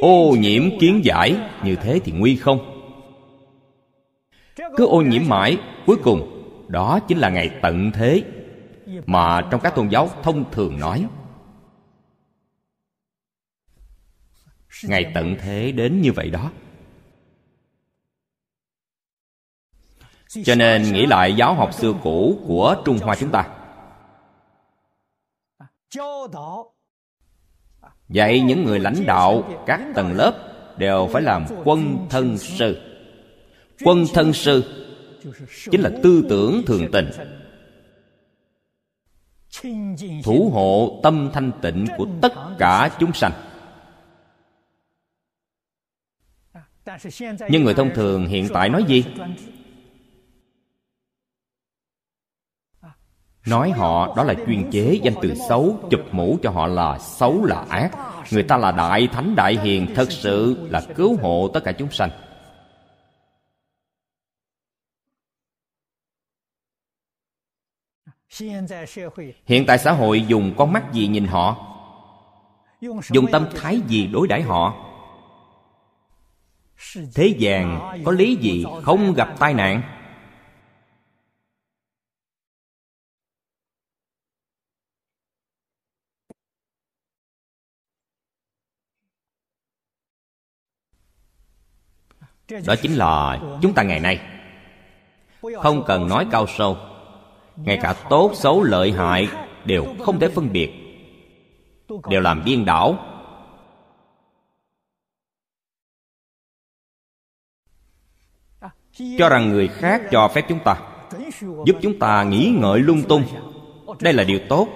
[0.00, 2.76] Ô nhiễm kiến giải, như thế thì nguy không?
[4.56, 8.24] Cứ ô nhiễm mãi, cuối cùng, đó chính là ngày tận thế,
[9.06, 11.06] mà trong các tôn giáo thông thường nói.
[14.84, 16.50] Ngày tận thế đến như vậy đó.
[20.44, 23.59] Cho nên nghĩ lại giáo học xưa cũ của trung hoa chúng ta
[28.08, 30.34] dạy những người lãnh đạo các tầng lớp
[30.78, 32.80] đều phải làm quân thân sư.
[33.84, 34.64] Quân thân sư
[35.70, 37.10] chính là tư tưởng thường tình,
[40.24, 43.32] thủ hộ tâm thanh tịnh của tất cả chúng sanh.
[47.48, 49.04] Nhưng người thông thường hiện tại nói gì?
[53.46, 57.44] Nói họ, đó là chuyên chế danh từ xấu, chụp mũ cho họ là xấu
[57.44, 57.90] là ác.
[58.32, 61.90] Người ta là đại thánh, đại hiền, thật sự là cứu hộ tất cả chúng
[61.90, 62.10] sanh.
[69.46, 71.66] Hiện tại xã hội dùng con mắt gì nhìn họ?
[73.10, 74.74] Dùng tâm thái gì đối đãi họ?
[77.14, 79.99] Thế gian có lý gì không gặp tai nạn?
[92.66, 94.20] Đó chính là chúng ta ngày nay.
[95.62, 96.76] Không cần nói cao sâu.
[97.56, 99.28] Ngay cả tốt, xấu, lợi hại
[99.64, 100.70] đều không thể phân biệt.
[102.08, 102.98] Đều làm điên đảo.
[109.18, 110.76] Cho rằng người khác cho phép chúng ta,
[111.40, 113.24] giúp chúng ta nghĩ ngợi lung tung.
[114.00, 114.68] Đây là điều tốt.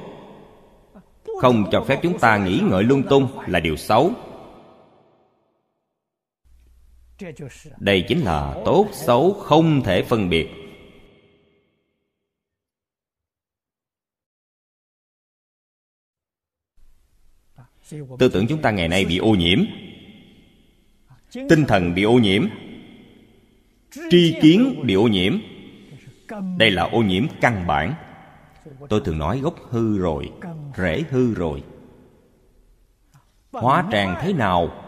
[1.41, 4.11] Không cho phép chúng ta nghĩ ngợi lung tung là điều xấu
[7.79, 10.49] đây chính là tốt xấu không thể phân biệt.
[18.19, 19.59] Tư tưởng chúng ta ngày nay bị ô nhiễm.
[21.33, 22.47] Tinh thần bị ô nhiễm.
[24.11, 25.39] Tri kiến bị ô nhiễm.
[26.59, 27.95] Đây là ô nhiễm căn bản.
[28.89, 30.33] Tôi thường nói gốc hư rồi,
[30.77, 31.63] rễ hư rồi.
[33.53, 34.84] Hóa tràng thế nào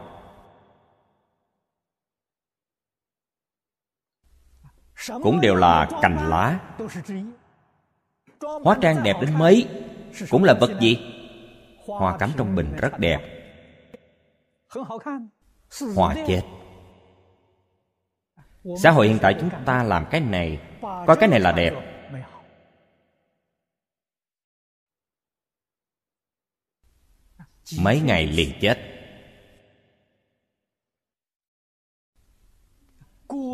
[5.23, 6.61] cũng đều là cành lá.
[8.41, 9.69] Hóa trang đẹp đến mấy?
[10.31, 10.99] Cũng là vật gì?
[11.87, 13.21] Hoa cắm trong bình rất đẹp.
[15.97, 16.43] Hoa chết.
[18.83, 21.73] Xã hội hiện tại chúng ta làm cái này, coi cái này là đẹp.
[27.81, 28.79] Mấy ngày liền chết.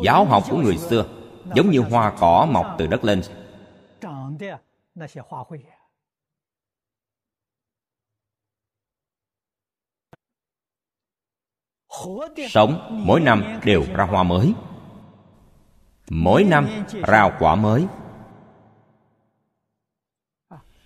[0.05, 1.22] Giáo học của người xưa
[1.55, 3.21] giống như hoa cỏ mọc từ đất lên.
[12.49, 14.53] Sống mỗi năm đều ra hoa mới.
[16.09, 16.69] Mỗi năm
[17.07, 17.85] ra quả mới.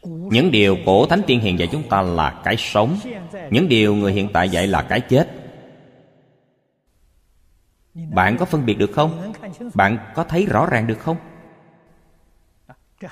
[0.04, 2.98] Những điều cổ thánh tiên hiền dạy chúng ta là cái sống.
[3.52, 5.37] Những điều người hiện tại dạy là cái chết
[8.06, 9.34] bạn có phân biệt được không?
[9.74, 11.18] Bạn có thấy rõ ràng được không?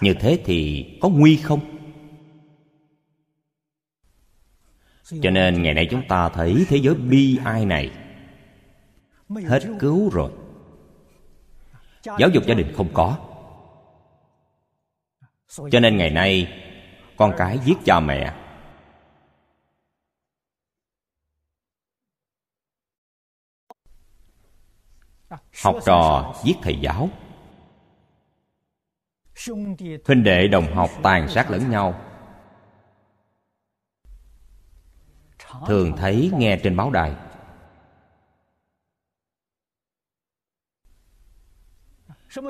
[0.01, 1.59] Như thế thì có nguy không?
[5.21, 7.91] Cho nên ngày nay chúng ta thấy thế giới bi ai này.
[9.47, 10.31] Hết cứu rồi.
[12.03, 13.17] Giáo dục gia đình không có.
[15.71, 16.61] Cho nên ngày nay
[17.17, 18.33] con cái giết cha mẹ
[25.63, 27.09] học trò giết thầy giáo.
[30.05, 32.01] Huynh đệ đồng học tàn sát lẫn nhau.
[35.67, 37.15] Thường thấy nghe trên báo đài.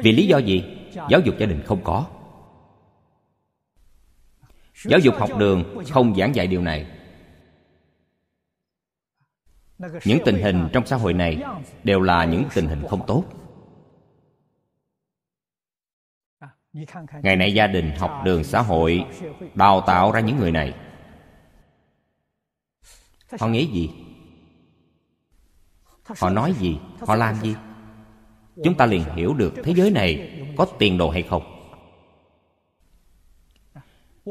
[0.04, 0.64] Vì lý do gì?
[1.10, 2.08] Giáo dục gia đình không có.
[4.84, 7.05] Giáo dục học đường không giảng dạy điều này
[9.80, 11.44] những tình hình trong xã hội này
[11.84, 13.24] đều là những tình hình không tốt.
[17.24, 19.06] Ngày nay gia đình, học đường, xã hội
[19.54, 20.74] đào tạo ra những người này.
[23.40, 23.90] Họ nghĩ gì?
[26.04, 26.80] Họ nói gì?
[27.00, 27.56] Họ làm gì?
[28.64, 31.44] Chúng ta liền hiểu được thế giới này có tiền đồ hay không.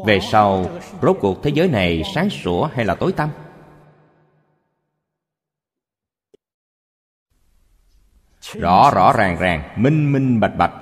[0.06, 0.66] Về sau,
[1.02, 3.30] rốt cuộc thế giới này sáng sủa hay là tối tăm?
[8.52, 9.82] Rõ rõ ràng ràng.
[9.82, 10.72] Minh minh, bạch bạch.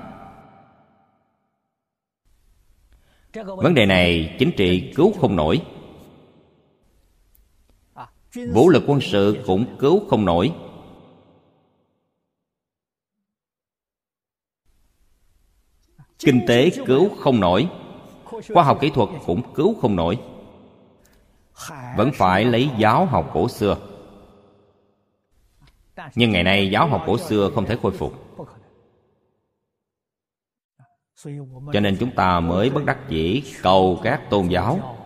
[3.34, 5.62] Vấn đề này chính trị cứu không nổi.
[8.54, 10.52] Vũ lực quân sự cũng cứu không nổi.
[16.18, 17.68] Kinh tế cứu không nổi.
[18.54, 20.18] Khoa học kỹ thuật cũng cứu không nổi.
[21.96, 23.91] Vẫn phải lấy giáo học cổ xưa
[26.14, 28.12] nhưng ngày nay giáo học cổ xưa không thể khôi phục.
[31.72, 34.98] Cho nên chúng ta mới bất đắc dĩ cầu các tôn giáo.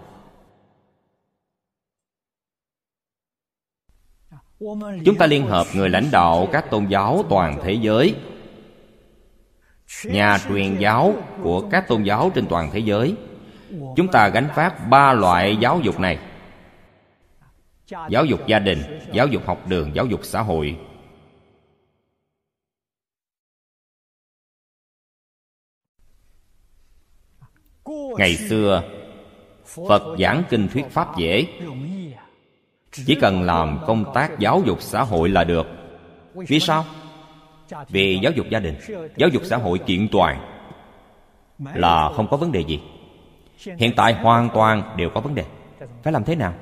[5.04, 8.14] Chúng ta liên hợp người lãnh đạo các tôn giáo toàn thế giới.
[10.04, 13.16] Nhà truyền giáo của các tôn giáo trên toàn thế giới.
[13.96, 16.18] Chúng ta gánh phát ba loại giáo dục này
[17.88, 18.78] giáo dục gia đình,
[19.12, 20.78] giáo dục học đường, giáo dục xã hội.
[28.18, 28.82] Ngày xưa,
[29.64, 31.46] phật giảng kinh thuyết pháp dễ.
[32.92, 35.66] Chỉ cần làm công tác giáo dục xã hội là được.
[36.34, 36.84] Vì sao?
[37.88, 38.74] Vì giáo dục gia đình,
[39.16, 40.52] giáo dục xã hội kiện toàn
[41.74, 42.80] là không có vấn đề gì.
[43.78, 45.44] Hiện tại hoàn toàn đều có vấn đề.
[46.02, 46.54] Phải làm thế nào?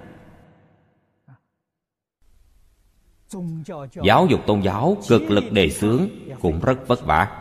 [4.02, 6.08] Giáo dục tôn giáo cực lực đề xướng
[6.40, 7.40] cũng rất vất vả.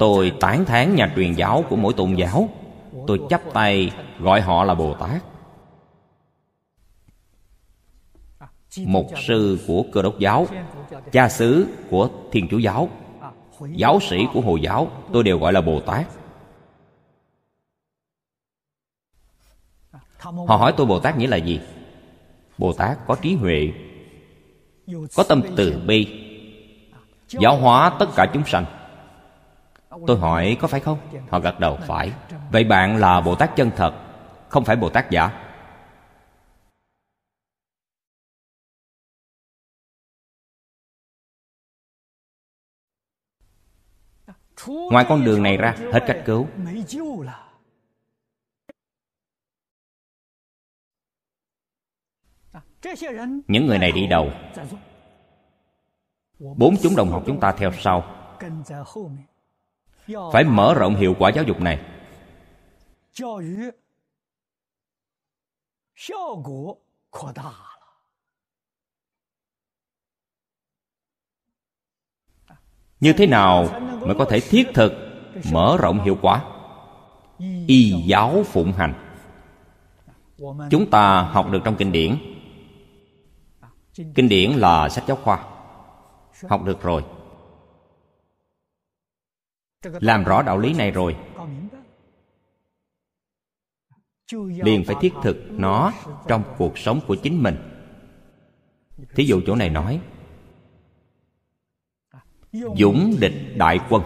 [0.00, 2.48] Tôi tán thán nhà truyền giáo của mỗi tôn giáo.
[3.06, 5.22] Tôi chắp tay gọi họ là bồ tát.
[8.78, 10.46] Mục sư của cơ đốc giáo
[11.12, 12.88] cha xứ của thiên chúa giáo
[13.70, 16.06] giáo sĩ của hồi giáo tôi đều gọi là bồ tát.
[20.20, 21.60] Họ hỏi tôi bồ tát nghĩa là gì
[22.58, 23.72] bồ tát có trí huệ,
[25.16, 26.22] có tâm từ bi,
[27.28, 28.64] giáo hóa tất cả chúng sanh.
[30.06, 30.98] Tôi hỏi, có phải không?
[31.30, 32.12] Họ gật đầu, phải.
[32.52, 33.94] Vậy bạn là bồ tát chân thật,
[34.48, 35.42] không phải bồ tát giả.
[44.66, 46.48] Ngoài con đường này ra, hết cách cứu.
[53.48, 54.30] Những người này đi đầu
[56.56, 58.04] bốn chúng đồng học chúng ta theo sau.
[60.32, 61.80] phải mở rộng hiệu quả giáo dục này.
[73.00, 73.68] như thế nào
[74.00, 74.92] mới có thể thiết thực
[75.52, 76.44] mở rộng hiệu quả?
[77.66, 78.94] Y giáo phụng hành.
[80.70, 82.35] Chúng ta học được trong kinh điển
[83.96, 85.44] kinh điển là sách giáo khoa.
[86.48, 87.04] Học được rồi.
[89.82, 91.16] Làm rõ đạo lý này rồi.
[94.64, 95.92] Liền phải thiết thực nó
[96.28, 97.56] trong cuộc sống của chính mình.
[99.14, 100.00] Thí dụ chỗ này nói,
[102.52, 104.02] dũng địch đại quân.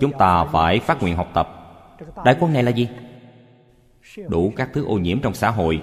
[0.00, 1.48] Chúng ta phải phát nguyện học tập.
[2.24, 2.88] Đại quân này là gì?
[4.28, 5.82] Đủ các thứ ô nhiễm trong xã hội.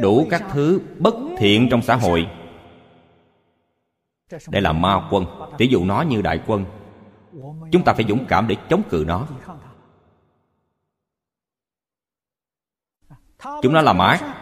[0.00, 2.26] Đủ các thứ bất thiện trong xã hội.
[4.48, 5.26] Đây là ma quân.
[5.58, 6.64] Ví dụ nó như đại quân,
[7.72, 9.26] chúng ta phải dũng cảm để chống cự nó.
[13.62, 14.34] Chúng nó làm ác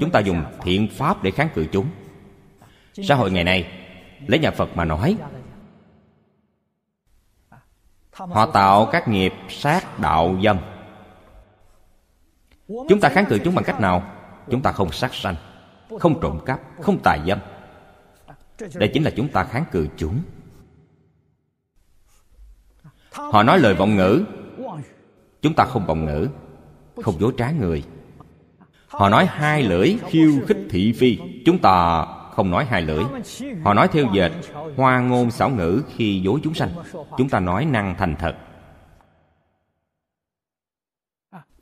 [0.00, 1.86] chúng ta dùng thiện pháp để kháng cự chúng.
[2.92, 3.72] Xã hội ngày nay,
[4.26, 5.16] lấy nhà phật mà nói,
[8.12, 10.58] họ tạo các nghiệp sát đạo dâm.
[12.68, 14.19] Chúng ta kháng cự chúng bằng cách nào?
[14.50, 15.34] Chúng ta không sát sanh,
[16.00, 17.38] không trộm cắp, không tài dâm.
[18.74, 20.22] Đây chính là chúng ta kháng cự chúng.
[23.12, 24.24] Họ nói lời vọng ngữ.
[25.42, 26.28] Chúng ta không vọng ngữ,
[27.02, 27.84] không dối trá người.
[28.88, 31.18] Họ nói hai lưỡi khiêu khích thị phi.
[31.46, 33.04] Chúng ta không nói hai lưỡi.
[33.64, 34.32] Họ nói theo dệt
[34.76, 36.70] hoa ngôn xảo ngữ khi dối chúng sanh.
[37.18, 38.36] Chúng ta nói năng thành thật.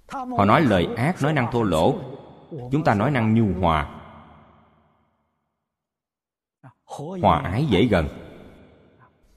[0.09, 1.99] Họ nói lời ác, nói năng thô lỗ
[2.51, 3.89] chúng ta nói năng nhu hòa.
[7.23, 8.09] Hòa ái dễ gần.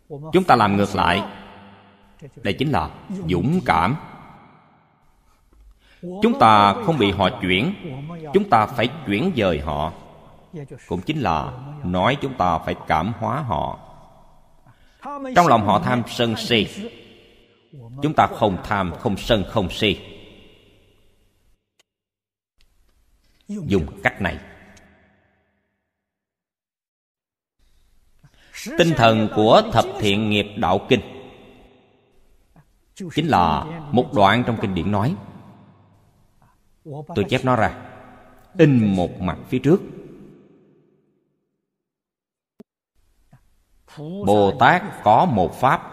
[0.09, 1.23] Chúng ta làm ngược lại.
[2.35, 2.89] Đây chính là
[3.29, 3.95] dũng cảm.
[6.01, 7.73] Chúng ta không bị họ chuyển.
[8.33, 9.91] Chúng ta phải chuyển dời họ.
[10.87, 11.51] Cũng chính là
[11.83, 13.79] nói chúng ta phải cảm hóa họ.
[15.35, 16.67] Trong lòng họ tham sân si,
[18.01, 20.10] chúng ta không tham, không sân không si.
[23.67, 24.39] Dùng cách này.
[28.77, 31.01] Tinh thần của thập thiện nghiệp đạo kinh
[33.13, 35.15] chính là một đoạn trong kinh điển nói.
[36.85, 37.87] Tôi chép nó ra.
[38.57, 39.81] In một mặt phía trước.
[43.97, 45.90] Bồ tát có một pháp.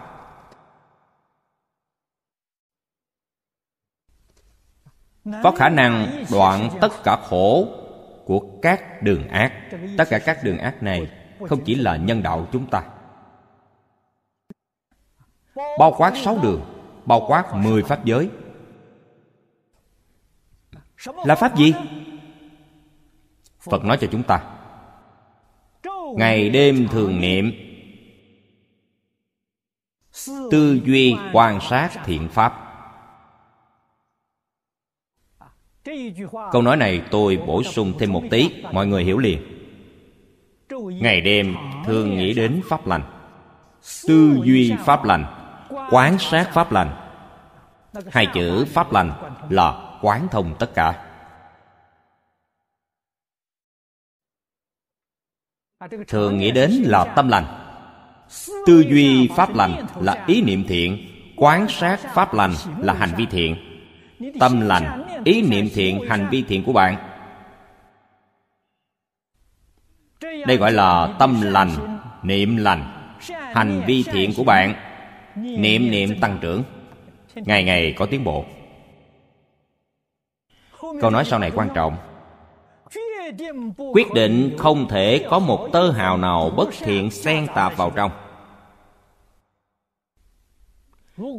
[5.42, 7.68] Có khả năng đoạn tất cả khổ
[8.24, 9.52] của các đường ác.
[9.98, 11.10] Tất cả các đường ác này
[11.48, 12.82] không chỉ là nhân đạo chúng ta.
[15.78, 16.62] Bao quát sáu đường,
[17.06, 18.28] bao quát mười pháp giới.
[21.24, 21.74] Là pháp gì?
[23.60, 24.42] Phật nói cho chúng ta.
[26.16, 27.52] Ngày đêm thường niệm.
[30.50, 32.67] Tư duy quan sát thiện pháp.
[36.52, 39.42] Câu nói này tôi bổ sung thêm một tí, mọi người hiểu liền.
[41.00, 43.02] Ngày đêm thường nghĩ đến pháp lành,
[44.08, 45.24] tư duy pháp lành,
[45.90, 46.90] quán sát pháp lành.
[48.10, 49.12] Hai chữ pháp lành
[49.50, 51.04] là quán thông tất cả.
[56.08, 57.44] Thường nghĩ đến là tâm lành.
[58.66, 60.98] Tư duy pháp lành là ý niệm thiện,
[61.36, 63.67] quán sát pháp lành là hành vi thiện
[64.40, 66.96] tâm lành, ý niệm thiện, hành vi thiện của bạn.
[70.20, 74.74] Đây gọi là tâm lành, niệm lành, hành vi thiện của bạn.
[75.36, 76.62] Niệm niệm tăng trưởng.
[77.34, 78.44] Ngày ngày có tiến bộ.
[81.00, 81.96] Câu nói sau này quan trọng.
[83.92, 88.10] Quyết định không thể có một tơ hào nào bất thiện xen tạp vào trong.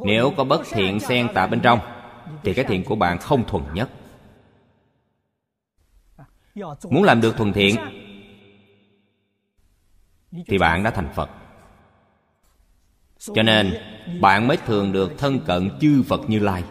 [0.06, 1.80] Nếu có bất thiện xen tạp bên trong
[2.44, 3.90] thì cái thiện của bạn không thuần nhất.
[6.90, 7.76] Muốn làm được thuần thiện,
[10.48, 11.30] thì bạn đã thành phật.
[13.20, 13.74] Cho nên,
[14.22, 16.64] bạn mới thường được thân cận chư phật như lai.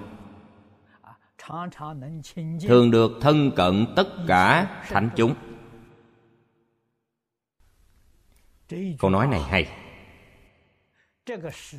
[2.63, 5.35] Thường được thân cận tất cả thánh chúng.
[8.99, 9.69] Câu nói này hay.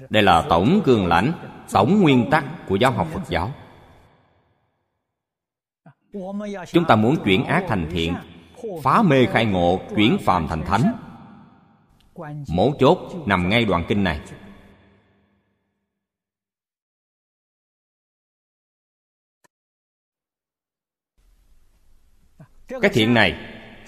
[0.09, 1.33] Đây là tổng cường lãnh,
[1.71, 3.51] tổng nguyên tắc của giáo học phật giáo
[6.71, 8.15] chúng ta muốn chuyển ác thành thiện,
[8.83, 10.93] phá mê khai ngộ, chuyển phàm thành thánh.
[12.53, 14.19] Mấu chốt nằm ngay đoạn kinh này.
[22.67, 23.35] Cái thiện này,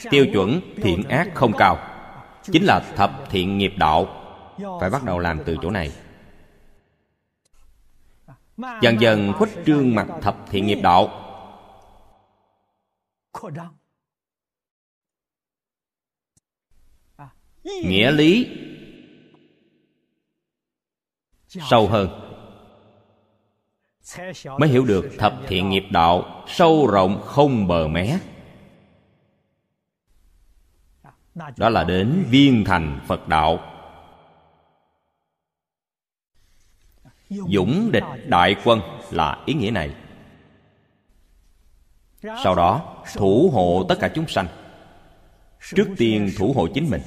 [0.09, 1.77] tiêu chuẩn thiện ác không cao,
[2.43, 4.07] chính là thập thiện nghiệp đạo.
[4.81, 5.91] Phải bắt đầu làm từ chỗ này.
[8.81, 11.30] Dần dần khuếch trương mặt thập thiện nghiệp đạo
[17.63, 18.57] nghĩa lý
[21.47, 22.27] sâu hơn.
[24.59, 28.19] Mới hiểu được thập thiện nghiệp đạo sâu rộng không bờ mé.
[31.57, 33.59] Đó là đến viên thành phật đạo.
[37.29, 39.95] Dũng địch đại quân là ý nghĩa này
[42.23, 44.47] sau đó, thủ hộ tất cả chúng sanh.
[45.75, 47.01] Trước tiên thủ hộ chính mình.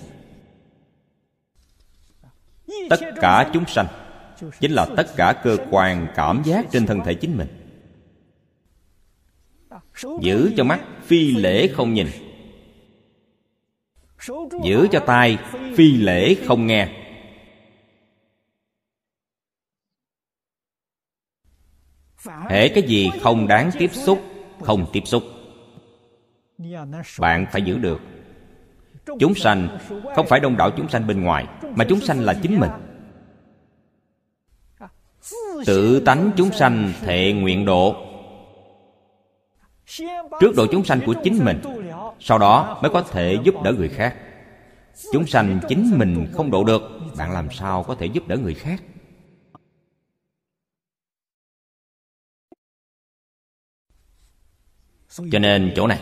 [2.90, 3.86] Tất cả chúng sanh
[4.60, 7.48] chính là tất cả cơ quan cảm giác trên thân thể chính mình.
[10.20, 12.06] Giữ cho mắt phi lễ không nhìn.
[14.62, 15.38] Giữ cho tai
[15.76, 16.88] phi lễ không nghe.
[22.50, 25.22] Hễ cái gì không đáng tiếp xúc không tiếp xúc.
[27.18, 28.00] Bạn phải giữ được.
[29.20, 29.78] Chúng sanh
[30.16, 31.46] không phải đông đảo chúng sanh bên ngoài,
[31.76, 32.70] mà chúng sanh là chính mình.
[35.66, 37.96] Tự tánh chúng sanh thệ nguyện độ.
[40.40, 41.61] Trước độ chúng sanh của chính mình,
[42.20, 44.16] sau đó mới có thể giúp đỡ người khác.
[45.12, 46.82] Chúng sanh chính mình không độ được,
[47.18, 48.82] bạn làm sao có thể giúp đỡ người khác?
[55.32, 56.00] Cho nên chỗ này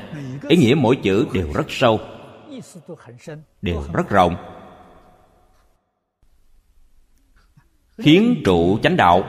[0.49, 2.01] ý nghĩa mỗi chữ đều rất sâu
[3.63, 4.37] đều rất rộng.
[7.99, 9.23] Khiến trụ chánh đạo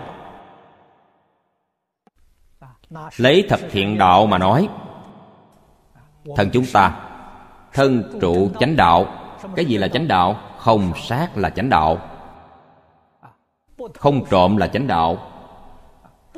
[3.17, 4.69] lấy thật thiện đạo mà nói
[6.35, 7.09] thân chúng ta
[7.73, 9.05] thân trụ chánh đạo.
[9.55, 10.41] Cái gì là chánh đạo?
[10.57, 11.97] Không sát là chánh đạo.
[13.93, 15.17] Không trộm là chánh đạo.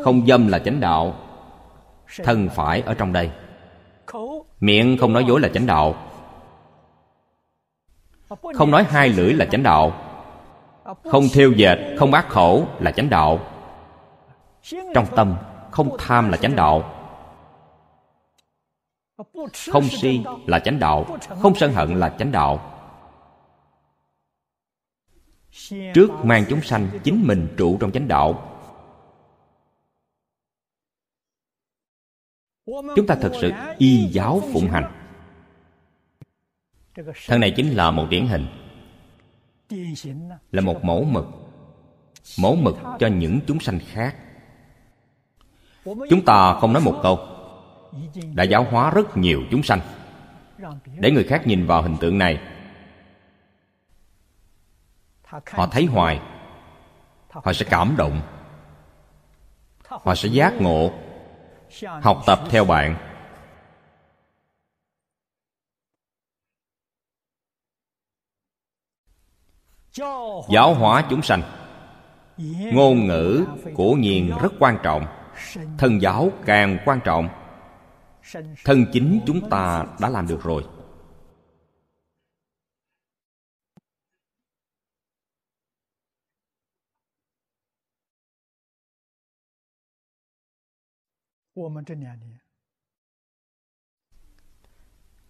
[0.03, 1.24] Không dâm là chánh đạo
[2.24, 3.32] thân phải ở trong đây.
[4.60, 5.95] Miệng không nói dối là chánh đạo.
[8.56, 9.93] Không nói hai lưỡi là chánh đạo.
[11.03, 13.39] Không theo dệt không ác khẩu là chánh đạo.
[14.93, 15.36] Trong tâm
[15.72, 16.91] không tham là chánh đạo.
[19.72, 21.06] Không si là chánh đạo.
[21.41, 22.72] Không sân hận là chánh đạo.
[25.93, 28.55] Trước mang chúng sanh chính mình trụ trong chánh đạo
[32.66, 34.91] chúng ta thật sự y giáo phụng hành.
[37.28, 38.47] Thân này chính là một điển hình,
[40.51, 41.26] là một mẫu mực
[42.39, 44.16] mẫu mực cho những chúng sanh khác.
[45.86, 47.20] Chúng ta không nói một câu,
[48.34, 49.80] đã giáo hóa rất nhiều chúng sanh.
[50.99, 52.39] Để người khác nhìn vào hình tượng này,
[55.51, 56.22] họ thấy hoài,
[57.30, 58.22] họ sẽ cảm động,
[59.88, 60.93] họ sẽ giác ngộ
[61.84, 62.97] học tập theo bạn.
[70.49, 71.41] Giáo hóa chúng sanh.
[72.73, 75.05] Ngôn ngữ của nhiên rất quan trọng.
[75.78, 77.30] Thân giáo càng quan trọng.
[78.65, 80.63] Thân chính chúng ta đã làm được rồi.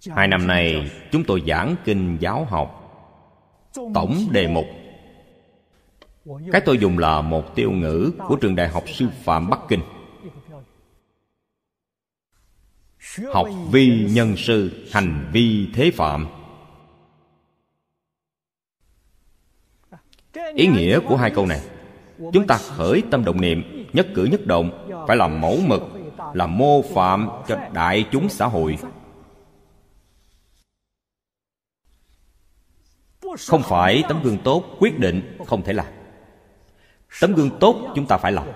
[0.10, 2.82] Hai năm nay, chúng tôi giảng kinh giáo học.
[3.94, 4.66] Tổng đề mục,
[6.52, 9.82] cái tôi dùng là một tiêu ngữ của trường đại học sư phạm bắc kinh.
[13.34, 16.28] Học vi nhân sư, hành vi thế phạm.
[20.56, 21.62] Ý nghĩa của hai câu này,
[22.18, 25.82] chúng ta khởi tâm động niệm, nhất cử nhất động, phải làm mẫu mực
[26.36, 28.78] là mô phạm cho đại chúng xã hội.
[33.48, 35.86] Không phải tấm gương tốt quyết định không thể làm.
[37.22, 38.48] Tấm gương tốt chúng ta phải làm.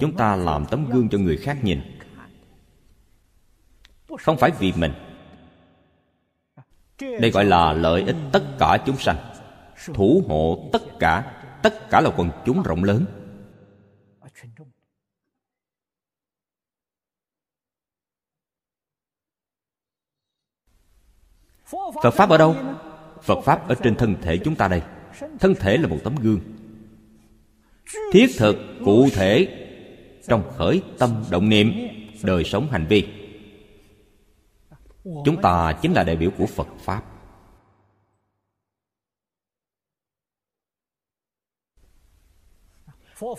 [0.00, 1.80] Chúng ta làm tấm gương cho người khác nhìn.
[4.18, 4.92] Không phải vì mình.
[7.00, 9.16] Đây gọi là lợi ích tất cả chúng sanh,
[9.94, 13.06] thủ hộ tất cả tất cả là quần chúng rộng lớn.
[22.02, 22.56] Phật pháp ở đâu?
[23.22, 24.82] Phật pháp ở trên thân thể chúng ta đây.
[25.40, 26.40] Thân thể là một tấm gương.
[28.12, 29.48] Thiết thực, cụ thể,
[30.28, 31.72] trong khởi tâm động niệm,
[32.22, 33.08] đời sống hành vi.
[35.04, 37.02] Chúng ta chính là đại biểu của phật pháp.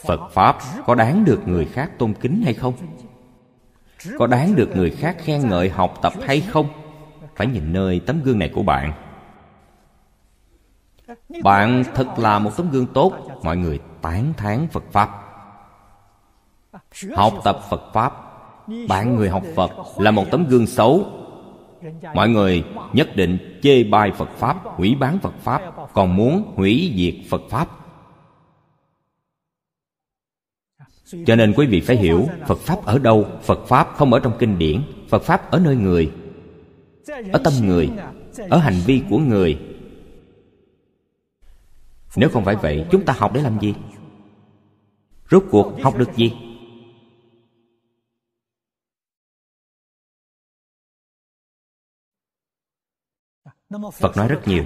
[0.06, 2.74] Phật pháp có đáng được người khác tôn kính hay không?
[4.18, 6.85] Có đáng được người khác khen ngợi, học tập hay không?
[7.36, 8.94] Phải nhìn nơi tấm gương này của bạn.
[11.44, 13.14] Bạn thật là một tấm gương tốt.
[13.44, 15.10] Mọi người tán thán phật pháp.
[17.16, 18.14] Học tập phật pháp.
[18.90, 21.06] Bạn người học phật là một tấm gương xấu.
[22.14, 22.64] Mọi người
[22.94, 25.62] nhất định chê bai phật pháp hủy bán phật pháp
[25.94, 27.68] còn muốn hủy diệt phật pháp.
[31.26, 34.34] Cho nên quý vị phải hiểu phật pháp ở đâu phật pháp không ở trong
[34.40, 36.12] kinh điển phật pháp ở nơi người
[37.08, 37.90] ở tâm người,
[38.50, 39.60] ở hành vi của người.
[42.16, 43.76] Nếu không phải vậy, chúng ta học để làm gì?
[45.32, 46.34] Rốt cuộc, học được gì?
[53.94, 54.64] Phật nói rất nhiều.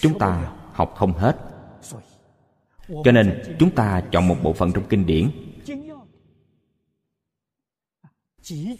[0.00, 1.57] Chúng ta học không hết
[2.88, 5.30] cho nên, chúng ta chọn một bộ phận trong kinh điển.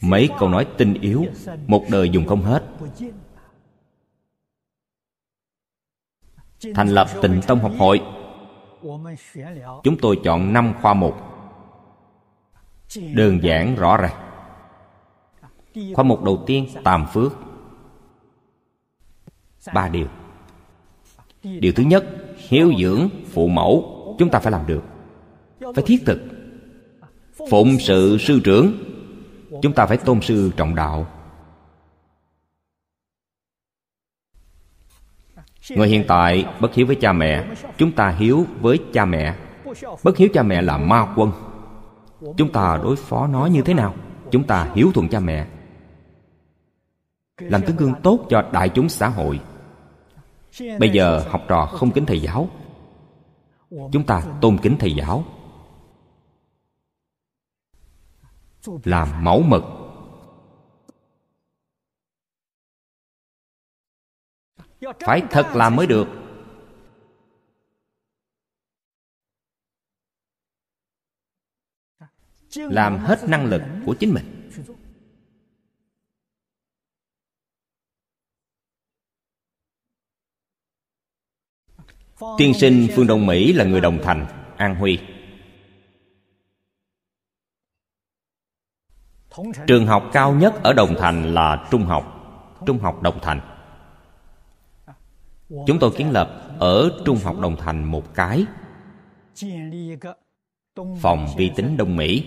[0.00, 1.24] Mấy câu nói tinh yếu,
[1.66, 2.64] một đời dùng không hết.
[6.74, 8.00] Thành lập tịnh tông học hội.
[9.82, 11.14] Chúng tôi chọn năm khoa mục
[13.14, 14.24] đơn giản, rõ ràng.
[15.94, 17.32] Khoa mục đầu tiên, tàm phước.
[19.74, 20.06] Ba điều.
[21.42, 22.04] Điều thứ nhất,
[22.36, 24.82] hiếu dưỡng, phụ mẫu chúng ta phải làm được.
[25.74, 26.20] Phải thiết thực.
[27.50, 28.72] Phụng sự sư trưởng,
[29.62, 31.06] chúng ta phải tôn sư trọng đạo.
[35.70, 37.46] Người hiện tại bất hiếu với cha mẹ,
[37.76, 39.36] chúng ta hiếu với cha mẹ.
[40.02, 41.32] Bất hiếu cha mẹ là ma quân.
[42.36, 43.94] Chúng ta đối phó nó như thế nào?
[44.30, 45.46] Chúng ta hiếu thuận cha mẹ.
[47.40, 49.40] Làm tấm gương tốt cho đại chúng xã hội.
[50.78, 52.48] Bây giờ học trò không kính thầy giáo
[53.70, 55.24] chúng ta tôn kính thầy giáo.
[58.84, 59.62] Làm mẫu mực.
[65.00, 66.08] Phải thật làm mới được.
[72.54, 74.37] Làm hết năng lực của chính mình.
[82.38, 84.98] Tiên sinh phương đông mỹ là người đồng thành, an huy.
[89.66, 92.14] Trường học cao nhất ở đồng thành là trung học.
[92.66, 93.40] Trung học đồng thành.
[95.48, 98.44] Chúng tôi kiến lập ở trung học đồng thành một cái.
[101.00, 102.26] Phòng vi tính đông mỹ.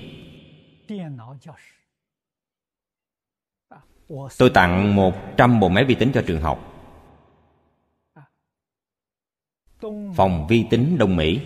[4.37, 6.70] Tôi tặng một trăm bộ máy vi tính cho trường học.
[10.15, 11.39] Phòng vi tính đông mỹ.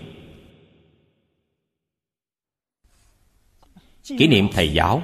[4.03, 5.01] Kỷ niệm thầy giáo.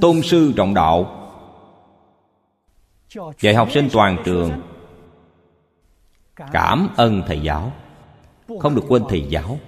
[0.00, 1.16] Tôn sư trọng đạo.
[3.40, 4.62] Dạy học sinh toàn trường.
[6.36, 7.72] cảm ơn thầy giáo.
[8.60, 9.58] Không được quên thầy giáo.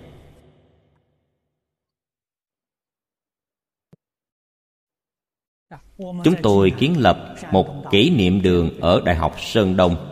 [5.99, 10.12] Chúng tôi kiến lập một kỷ niệm đường ở đại học sơn đông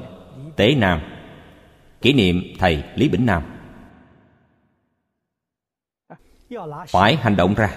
[0.57, 1.01] Tế Nam.
[2.01, 3.43] Kỷ niệm Thầy Lý Bỉnh Nam.
[6.89, 7.77] Phải hành động ra.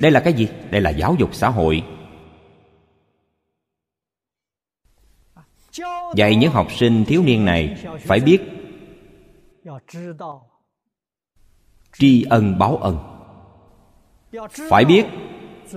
[0.00, 0.48] Đây là cái gì?
[0.70, 1.82] Đây là giáo dục xã hội.
[6.14, 8.40] Dạy những học sinh thiếu niên này Phải biết
[11.92, 12.98] Tri ân báo ân.
[14.70, 15.06] Phải biết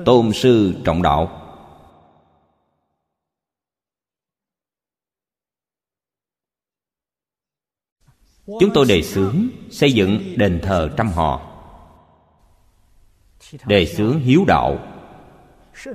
[0.05, 1.48] Tôn sư trọng đạo.
[8.59, 11.45] Chúng tôi đề xướng xây dựng đền thờ trăm họ.
[13.65, 14.79] Đề xướng hiếu đạo.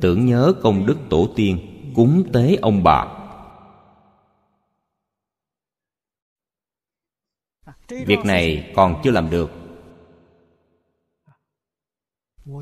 [0.00, 1.58] Tưởng nhớ công đức tổ tiên,
[1.94, 3.06] cúng tế ông bà.
[7.88, 9.50] Việc này còn chưa làm được.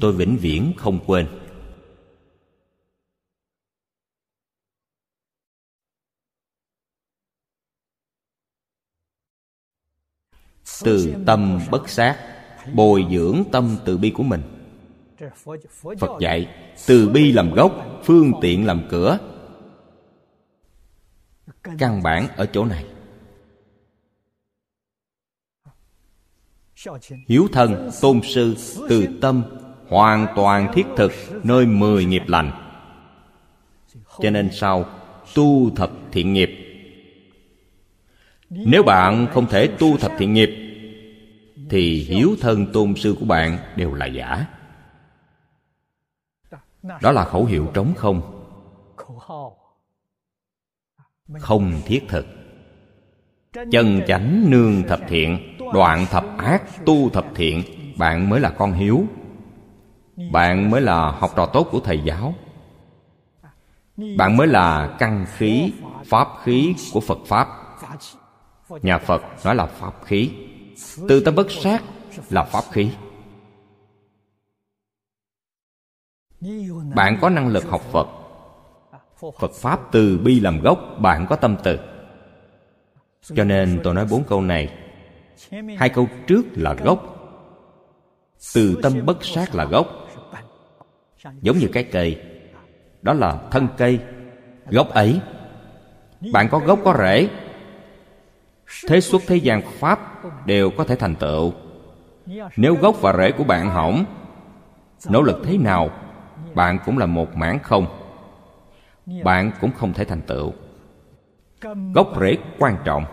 [0.00, 1.41] Tôi vĩnh viễn không quên.
[10.80, 12.16] Từ tâm bất sát,
[12.74, 14.42] bồi dưỡng tâm từ bi của mình.
[15.98, 16.48] Phật dạy,
[16.86, 17.72] từ bi làm gốc,
[18.04, 19.18] phương tiện làm cửa.
[21.78, 22.84] Căn bản ở chỗ này.
[27.28, 28.56] Hiếu thân, tôn sư,
[28.88, 29.42] từ tâm,
[29.88, 31.12] hoàn toàn thiết thực,
[31.42, 32.50] nơi mười nghiệp lành.
[34.20, 34.84] Cho nên sau,
[35.34, 36.50] tu thập thiện nghiệp.
[38.50, 40.61] Nếu bạn không thể tu thập thiện nghiệp
[41.72, 44.46] thì hiếu thân tôn sư của bạn đều là giả.
[46.82, 48.44] Đó là khẩu hiệu trống không.
[51.38, 52.26] Không thiết thực.
[53.52, 57.62] Chân chánh nương thập thiện, đoạn thập ác, tu thập thiện,
[57.98, 59.04] bạn mới là con hiếu.
[60.32, 62.34] Bạn mới là học trò tốt của thầy giáo.
[64.18, 65.72] Bạn mới là căn khí,
[66.06, 67.48] pháp khí của phật pháp.
[68.82, 70.30] Nhà phật nói là pháp khí
[71.08, 71.82] từ tâm bất sát
[72.30, 72.90] là pháp khí.
[76.94, 78.08] Bạn có năng lực học phật.
[79.40, 81.78] Phật pháp từ bi làm gốc, bạn có tâm từ.
[83.22, 84.78] Cho nên tôi nói bốn câu này.
[85.78, 87.08] Hai câu trước là gốc.
[88.54, 90.08] Từ tâm bất sát là gốc.
[91.42, 92.22] Giống như cái cây.
[93.02, 94.00] Đó là thân cây.
[94.66, 95.20] Gốc ấy.
[96.32, 97.28] Bạn có gốc có rễ
[98.86, 99.98] thế xuất thế gian pháp
[100.46, 101.52] đều có thể thành tựu.
[102.56, 104.04] Nếu gốc và rễ của bạn hỏng,
[105.08, 105.90] nỗ lực thế nào,
[106.54, 107.86] bạn cũng là một mảng không.
[109.24, 110.52] Bạn cũng không thể thành tựu.
[111.94, 113.04] Gốc rễ quan trọng.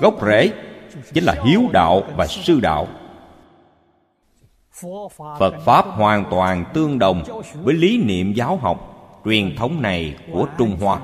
[0.00, 0.52] Gốc rễ
[1.12, 2.88] chính là hiếu đạo và sư đạo
[5.38, 7.22] phật pháp hoàn toàn tương đồng
[7.54, 8.90] với lý niệm giáo học
[9.24, 11.00] truyền thống này của trung hoa.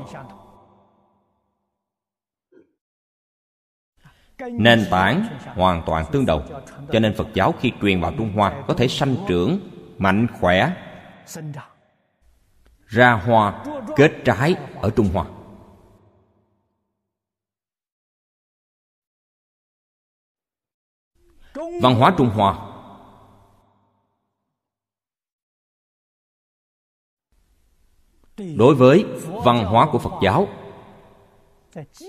[4.52, 6.62] Nền tảng hoàn toàn tương đồng
[6.92, 9.60] cho nên phật giáo khi truyền vào trung hoa có thể sanh trưởng
[9.98, 10.72] mạnh khỏe
[12.86, 13.64] ra hoa
[13.96, 15.24] kết trái ở trung hoa.
[21.82, 22.69] Văn hóa trung hoa
[28.56, 29.04] đối với
[29.44, 30.48] văn hóa của phật giáo,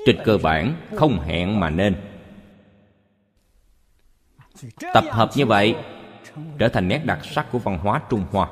[0.06, 1.96] trên cơ bản không hẹn mà nên.
[4.94, 5.76] Tập hợp như vậy
[6.60, 8.50] trở thành nét đặc sắc của văn hóa trung hoa.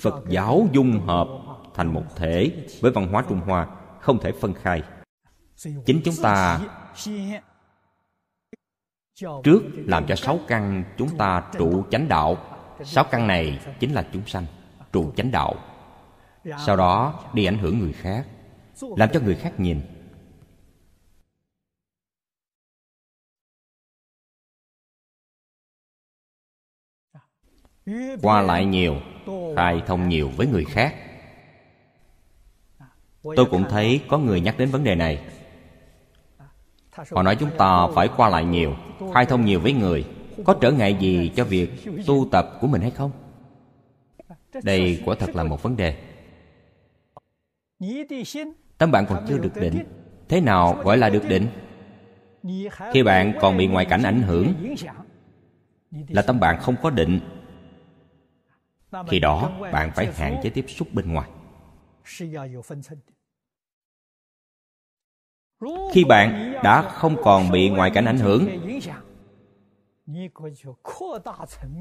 [0.00, 1.28] Phật giáo dung hợp
[1.74, 3.66] thành một thể với văn hóa trung hoa
[4.00, 4.82] không thể phân khai.
[5.86, 6.60] Chính chúng ta
[9.44, 12.36] trước làm cho sáu căn chúng ta trụ chánh đạo.
[12.84, 14.46] Sáu căn này chính là chúng sanh,
[14.92, 15.54] trụ chánh đạo.
[16.66, 18.26] Sau đó đi ảnh hưởng người khác,
[18.96, 19.80] làm cho người khác nhìn.
[28.22, 28.96] Qua lại nhiều,
[29.56, 30.94] khai thông nhiều với người khác.
[33.22, 35.39] Tôi cũng thấy có người nhắc đến vấn đề này
[37.10, 38.74] họ nói chúng ta phải qua lại nhiều,
[39.14, 40.04] khai thông nhiều với người.
[40.44, 41.70] Có trở ngại gì cho việc
[42.06, 43.10] tu tập của mình hay không?
[44.62, 45.96] Đây quả thật là một vấn đề.
[48.78, 49.84] Tâm bạn còn chưa được định.
[50.28, 51.48] Thế nào gọi là được định?
[52.92, 54.54] Khi bạn còn bị ngoại cảnh ảnh hưởng,
[56.08, 57.20] là tâm bạn không có định.
[59.08, 61.30] Khi đó, bạn phải hạn chế tiếp xúc bên ngoài
[65.92, 68.46] khi bạn đã không còn bị ngoại cảnh ảnh hưởng,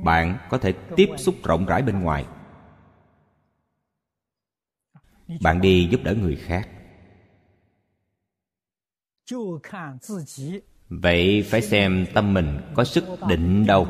[0.03, 2.25] bạn có thể tiếp xúc rộng rãi bên ngoài.
[5.41, 6.69] Bạn đi giúp đỡ người khác.
[10.89, 13.87] Vậy phải xem tâm mình có sức định đâu.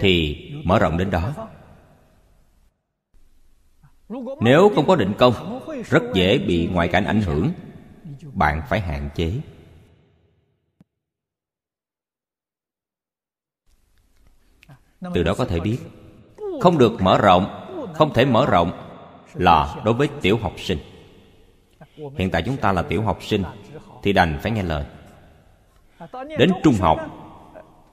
[0.00, 1.48] Thì mở rộng đến đó
[4.40, 7.52] nếu không có định công rất dễ bị ngoại cảnh ảnh hưởng.
[8.32, 9.32] Bạn phải hạn chế.
[15.14, 15.78] Từ đó có thể biết
[16.60, 17.60] không được mở rộng
[17.94, 18.72] không thể mở rộng
[19.34, 20.78] là đối với tiểu học sinh.
[22.16, 23.42] Hiện tại chúng ta là tiểu học sinh
[24.02, 24.84] thì đành phải nghe lời.
[26.38, 26.98] Đến trung học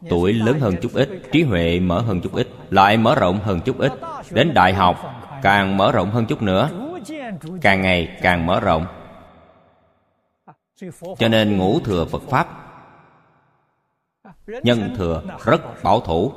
[0.09, 3.59] tuổi lớn hơn chút ít trí huệ mở hơn chút ít lại mở rộng hơn
[3.65, 3.91] chút ít.
[4.31, 4.97] Đến đại học
[5.41, 6.69] càng mở rộng hơn chút nữa,
[7.61, 8.85] càng ngày càng mở rộng.
[11.17, 12.47] Cho nên ngũ thừa phật pháp,
[14.47, 16.31] nhân thừa rất bảo thủ.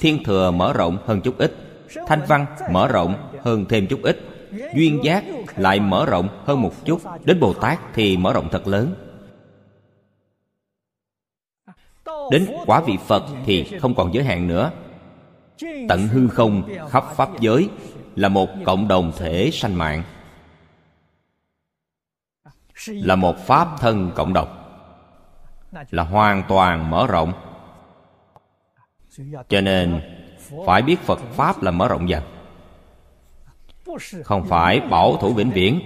[0.00, 1.56] Thiên thừa mở rộng hơn chút ít,
[2.06, 4.20] thanh văn mở rộng hơn thêm chút ít,
[4.74, 5.24] duyên giác
[5.56, 8.94] lại mở rộng hơn một chút, đến bồ tát thì mở rộng thật lớn.
[12.30, 14.70] Đến quả vị phật thì không còn giới hạn nữa.
[15.88, 17.68] Tận hư không khắp pháp giới
[18.18, 20.02] là một cộng đồng thể sanh mạng,
[22.86, 24.48] là một pháp thân cộng đồng,
[25.90, 27.32] là hoàn toàn mở rộng.
[29.48, 30.00] Cho nên
[30.66, 32.22] phải biết phật pháp là mở rộng dần,
[34.24, 35.80] không phải bảo thủ vĩnh viễn.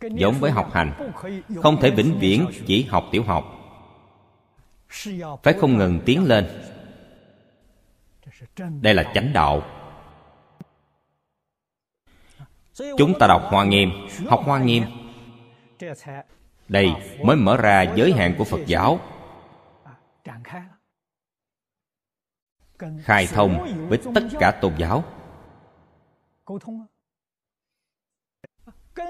[0.00, 1.12] Giống với học hành,
[1.62, 3.44] không thể vĩnh viễn chỉ học tiểu học.
[5.42, 6.48] Phải không ngừng tiến lên
[8.80, 9.62] đây là chánh đạo.
[12.98, 13.90] Chúng ta đọc hoa nghiêm.
[14.28, 14.84] Học hoa nghiêm.
[16.68, 16.92] Đây
[17.24, 19.00] mới mở ra giới hạn của phật giáo.
[23.02, 25.04] Khai thông với tất cả tôn giáo.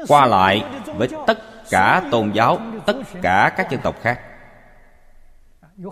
[0.08, 0.64] Qua lại
[0.96, 1.38] với tất
[1.70, 4.20] cả tôn giáo, tất cả các dân tộc khác.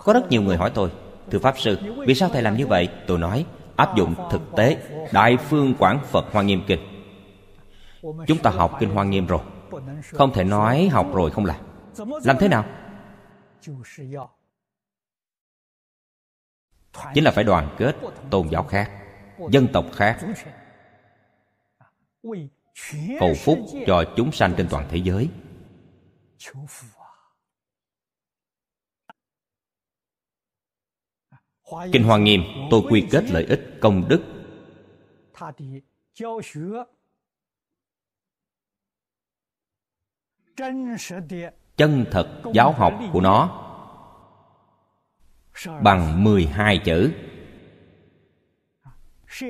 [0.03, 0.91] Có rất nhiều người hỏi tôi
[1.31, 1.77] thưa pháp sư,
[2.07, 2.89] vì sao thầy làm như vậy?
[3.07, 4.77] Tôi nói, áp dụng thực tế,
[5.11, 6.79] đại phương quảng phật hoa nghiêm kinh.
[8.01, 9.41] Chúng ta học kinh hoa nghiêm rồi.
[10.11, 11.57] Không thể nói học rồi không làm
[12.23, 12.65] làm thế nào?
[17.13, 17.95] Chính là phải đoàn kết
[18.29, 18.91] tôn giáo khác,
[19.49, 20.19] dân tộc khác.
[23.19, 25.29] Cầu phúc cho chúng sanh trên toàn thế giới.
[31.91, 34.21] Kinh hoa nghiêm, tôi quy kết lợi ích công đức.
[41.77, 43.67] Chân thật giáo học của nó.
[45.83, 47.11] Bằng 12 chữ.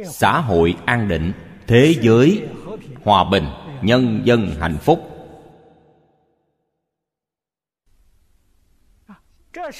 [0.06, 1.34] Xã hội an định,
[1.68, 2.48] thế giới
[3.04, 3.46] hòa bình,
[3.82, 5.08] nhân dân hạnh phúc.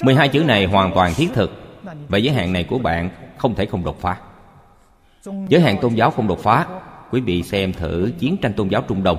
[0.02, 1.61] 12 chữ này hoàn toàn thiết thực.
[2.08, 4.20] Và giới hạn này của bạn không thể không đột phá.
[5.48, 6.66] Giới hạn tôn giáo không đột phá,
[7.10, 9.18] Quý vị xem thử chiến tranh tôn giáo Trung Đông.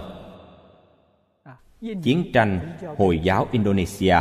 [2.04, 4.16] Chiến tranh Hồi giáo Indonesia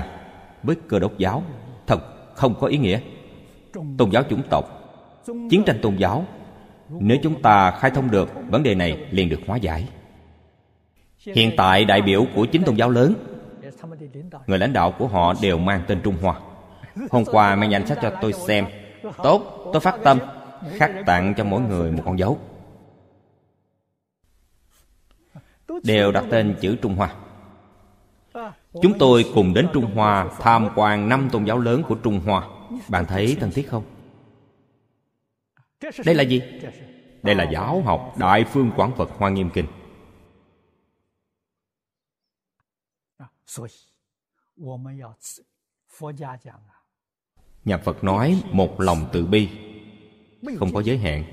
[0.63, 1.43] Với cơ đốc giáo
[1.87, 3.01] Thật không có ý nghĩa.
[3.73, 4.65] Tôn giáo chủng tộc,
[5.51, 6.25] Chiến tranh tôn giáo,
[6.89, 9.89] Nếu chúng ta khai thông được Vấn đề này liền được hóa giải.
[11.35, 13.15] Hiện tại đại biểu của chính tôn giáo lớn,
[14.47, 16.35] Người lãnh đạo của họ đều mang tên Trung Hoa.
[17.11, 18.67] Hôm qua mang danh sách cho tôi xem.
[19.23, 20.19] Tốt, tôi phát tâm
[20.71, 22.39] Khắc tặng cho mỗi người một con dấu.
[25.85, 27.15] Đều đặt tên chữ Trung Hoa.
[28.83, 32.49] Chúng tôi cùng đến Trung Hoa tham quan năm tôn giáo lớn của Trung Hoa.
[32.89, 33.85] Bạn thấy thân thiết không?
[36.05, 36.43] Đây là gì?
[37.23, 39.67] Đây là giáo học Đại Phương Quảng Phật Hoa Nghiêm Kinh.
[47.65, 49.49] Nhà Phật nói một lòng từ bi,
[50.59, 51.25] Không có giới hạn.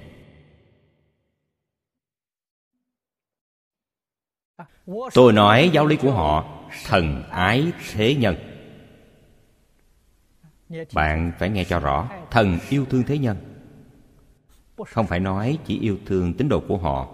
[5.14, 8.36] Tôi nói giáo lý của họ, Thần ái thế nhân.
[10.94, 13.38] Bạn phải nghe cho rõ, Thần yêu thương thế nhân.
[14.88, 17.08] Không phải nói chỉ yêu thương tín đồ của họ.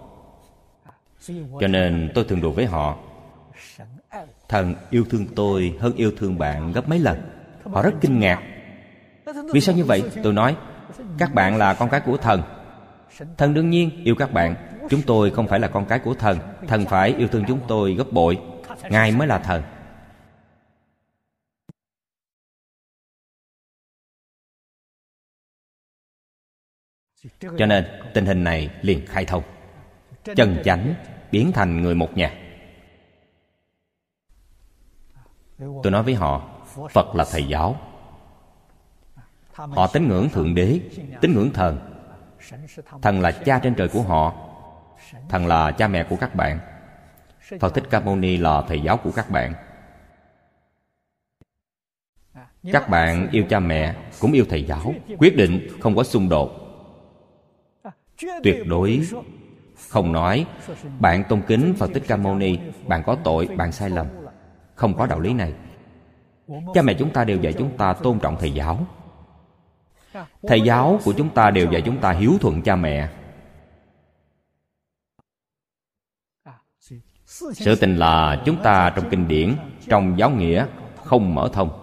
[1.60, 2.98] Cho nên tôi thường đùa với họ.
[4.48, 7.20] Thần yêu thương tôi hơn yêu thương bạn gấp mấy lần.
[7.64, 8.55] Họ rất kinh ngạc.
[9.52, 10.02] Vì sao như vậy?
[10.22, 10.56] Tôi nói,
[11.18, 12.42] Các bạn là con cái của thần.
[13.36, 14.54] Thần đương nhiên yêu các bạn.
[14.90, 16.38] Chúng tôi không phải là con cái của thần.
[16.68, 18.38] Thần phải yêu thương chúng tôi gấp bội.
[18.90, 19.62] Ngài mới là thần.
[27.40, 27.84] Cho nên,
[28.14, 29.42] tình hình này liền khai thông.
[30.36, 30.94] Chân chánh
[31.32, 32.34] biến thành người một nhà.
[35.58, 36.48] Tôi nói với họ,
[36.90, 37.85] Phật là thầy giáo.
[39.56, 40.80] Họ tín ngưỡng Thượng Đế
[41.20, 41.78] Tín ngưỡng thần.
[43.02, 44.34] Thần là cha trên trời của họ.
[45.28, 46.58] Thần là cha mẹ của các bạn.
[47.60, 49.54] Phật Thích Ca Mâu Ni là thầy giáo của các bạn.
[52.72, 56.50] Các bạn yêu cha mẹ Cũng yêu thầy giáo Quyết định không có xung đột.
[58.42, 59.00] Tuyệt đối
[59.88, 60.46] Không nói
[61.00, 64.06] Bạn tôn kính Phật Thích Ca Mâu Ni Bạn có tội, bạn sai lầm.
[64.74, 65.52] Không có đạo lý này.
[66.74, 68.86] Cha mẹ chúng ta đều dạy chúng ta tôn trọng thầy giáo.
[70.42, 73.08] Thầy giáo của chúng ta đều dạy chúng ta hiếu thuận cha mẹ.
[77.52, 79.54] Sự tình là chúng ta trong kinh điển,
[79.88, 80.66] trong giáo nghĩa,
[81.04, 81.82] không mở thông.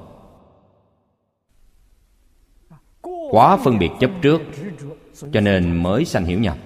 [3.32, 4.42] Quá phân biệt chấp trước,
[5.34, 6.58] cho nên mới sanh hiểu nhầm.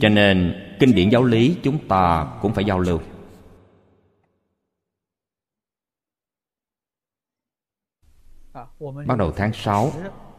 [0.00, 3.00] Cho nên kinh điển giáo lý chúng ta cũng phải giao lưu.
[8.80, 9.92] Bắt đầu tháng 6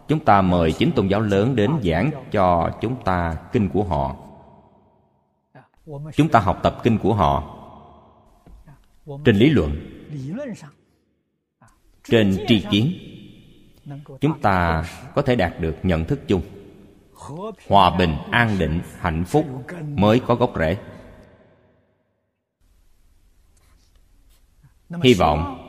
[0.08, 4.16] chúng ta mời chính tôn giáo lớn đến giảng cho chúng ta kinh của họ.
[6.16, 7.58] Chúng ta học tập kinh của họ.
[9.26, 9.76] Trên lý luận,
[12.04, 12.94] trên tri kiến,
[14.22, 14.86] chúng ta
[15.16, 16.42] có thể đạt được nhận thức chung.
[17.68, 19.46] Hòa bình, an định, hạnh phúc
[19.86, 20.78] mới có gốc rễ.
[25.04, 25.61] Hy vọng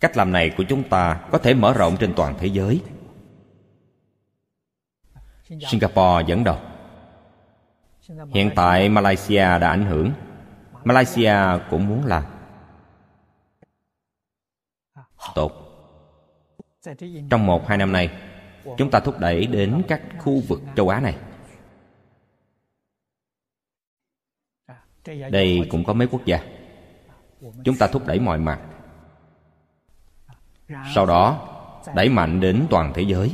[0.00, 2.82] cách làm này của chúng ta có thể mở rộng trên toàn thế giới.
[5.48, 6.58] Singapore dẫn đầu
[8.34, 10.12] hiện tại malaysia đã ảnh hưởng.
[10.84, 11.34] Malaysia
[11.70, 12.24] cũng muốn làm.
[15.34, 15.52] Tốt.
[17.30, 18.10] Trong một hai năm nay
[18.78, 21.18] chúng ta thúc đẩy đến các khu vực châu á này.
[25.30, 26.38] Đây cũng có mấy quốc gia.
[27.64, 28.60] Chúng ta thúc đẩy mọi mặt
[30.94, 31.48] sau đó,
[31.94, 33.32] đẩy mạnh đến toàn thế giới.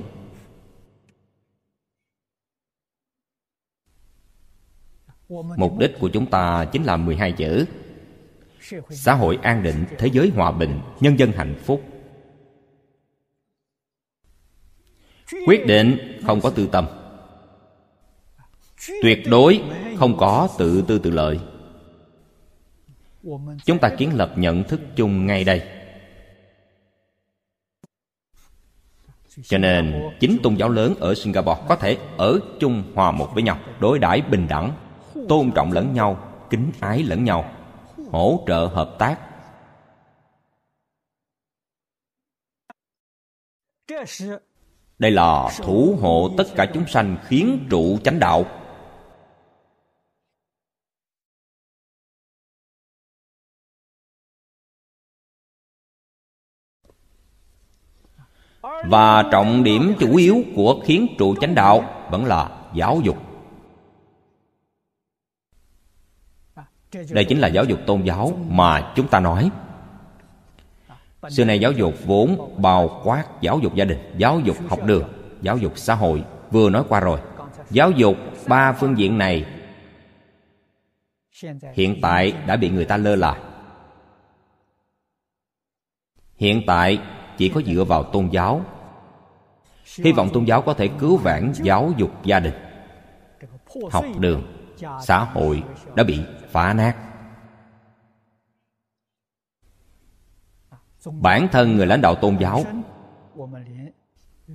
[5.56, 7.66] Mục đích của chúng ta chính là 12 chữ.
[8.90, 11.82] Xã hội an định, thế giới hòa bình, nhân dân hạnh phúc.
[15.46, 16.86] Quyết định không có tư tâm.
[19.02, 19.62] Tuyệt đối
[19.98, 21.40] không có tự tư tự lợi.
[23.64, 25.81] Chúng ta kiến lập nhận thức chung ngay đây.
[29.42, 33.42] Cho nên, chính tôn giáo lớn ở singapore có thể ở chung hòa một với
[33.42, 34.72] nhau, đối đãi bình đẳng,
[35.28, 37.50] tôn trọng lẫn nhau, kính ái lẫn nhau,
[38.10, 39.18] hỗ trợ hợp tác.
[44.98, 48.46] Đây là thủ hộ tất cả chúng sanh khiến trụ chánh đạo.
[58.84, 63.16] Và trọng điểm chủ yếu của khiến trụ chánh đạo vẫn là giáo dục.
[67.10, 69.50] Đây chính là giáo dục tôn giáo mà chúng ta nói.
[71.30, 75.08] Xưa nay giáo dục vốn bao quát giáo dục gia đình, giáo dục học đường,
[75.42, 76.24] giáo dục xã hội.
[76.50, 77.20] Vừa nói qua rồi,
[77.70, 78.16] giáo dục
[78.48, 79.46] ba phương diện này
[81.72, 83.40] hiện tại đã bị người ta lơ là.
[86.36, 86.98] Hiện tại
[87.42, 88.64] chỉ có dựa vào tôn giáo.
[90.04, 92.54] Hy vọng tôn giáo có thể cứu vãn giáo dục gia đình,
[93.90, 94.42] học đường,
[95.02, 95.62] xã hội
[95.94, 96.20] đã bị
[96.50, 96.96] phá nát.
[101.04, 102.64] Bản thân người lãnh đạo tôn giáo,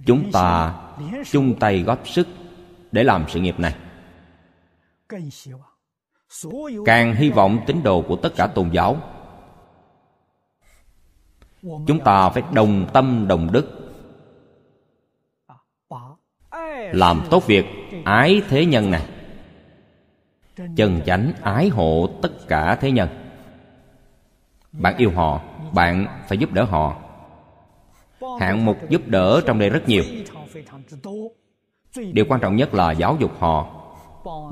[0.06, 0.76] chúng ta
[1.32, 2.28] chung tay góp sức
[2.92, 3.76] để làm sự nghiệp này.
[6.86, 8.98] Càng hy vọng tín đồ của tất cả tôn giáo
[11.88, 13.74] chúng ta phải đồng tâm đồng đức.
[16.92, 17.66] Làm tốt việc,
[18.06, 19.06] ái thế nhân này.
[20.76, 23.10] Chân chánh ái hộ tất cả thế nhân.
[24.72, 25.42] Bạn yêu họ,
[25.74, 26.96] bạn phải giúp đỡ họ.
[28.40, 30.04] Hạng mục giúp đỡ trong đây rất nhiều.
[32.14, 33.68] Điều quan trọng nhất là giáo dục họ,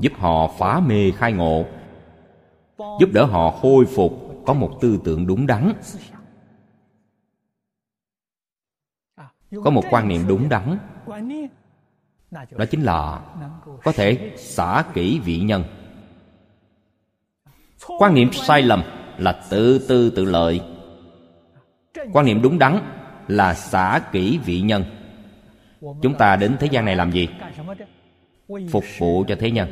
[0.00, 1.64] giúp họ phá mê khai ngộ,
[2.78, 4.12] giúp đỡ họ khôi phục
[4.46, 5.72] có một tư tưởng đúng đắn.
[9.64, 10.78] Có một quan niệm đúng đắn.
[12.30, 13.20] Đó chính là
[13.84, 15.64] có thể xả kỹ vị nhân.
[17.98, 18.82] Quan niệm sai lầm
[19.18, 20.60] là tự tư tự lợi.
[22.12, 22.78] Quan niệm đúng đắn
[23.28, 24.84] là xả kỹ vị nhân.
[25.80, 27.28] Chúng ta đến thế gian này làm gì?
[28.70, 29.68] Phục vụ cho thế nhân.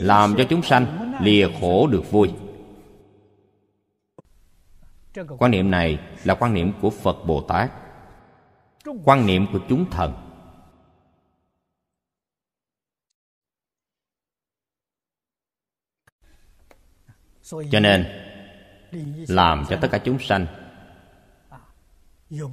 [0.00, 2.30] Làm cho chúng sanh lìa khổ được vui
[5.38, 7.72] quan niệm này là quan niệm của phật bồ tát.
[9.04, 10.14] Quan niệm của chúng thần.
[17.70, 18.06] Cho nên
[19.28, 20.46] làm cho tất cả chúng sanh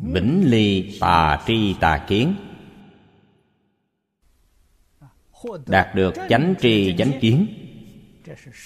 [0.02, 2.36] bỉnh ly tà tri tà kiến
[5.66, 7.48] đạt được chánh tri chánh kiến.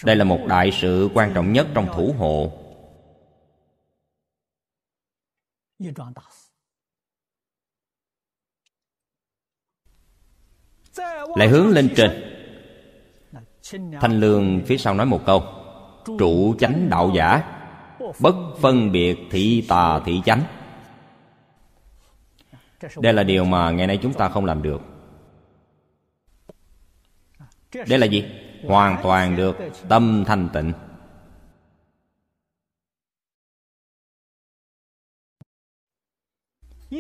[0.04, 2.67] đây là một đại sự quan trọng nhất trong thủ hộ
[11.36, 12.24] lại hướng lên trên.
[14.02, 15.44] Thanh lương phía sau nói một câu.
[16.20, 17.54] Trụ chánh đạo giả.
[18.20, 20.44] Bất phân biệt thị tà thị chánh.
[22.98, 24.82] Đây là điều mà ngày nay chúng ta không làm được.
[27.88, 28.26] Đây là gì?
[28.64, 29.58] hoàn toàn được
[29.90, 30.74] tâm thanh tịnh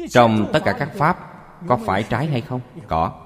[0.09, 1.17] trong tất cả các pháp,
[1.67, 2.61] có phải trái hay không?
[2.87, 3.23] Có.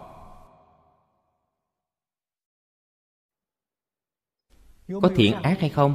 [5.01, 5.93] Có thiện ác hay không?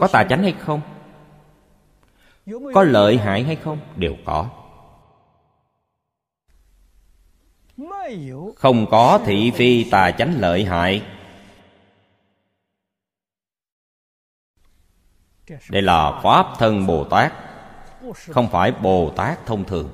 [0.00, 0.80] Có tà chánh hay không?
[2.74, 3.78] Có lợi hại hay không?
[3.96, 4.50] Đều có.
[8.56, 11.02] Không có thị phi tà chánh lợi hại.
[15.70, 17.47] Đây là pháp thân bồ tát
[18.14, 19.90] không phải bồ tát thông thường.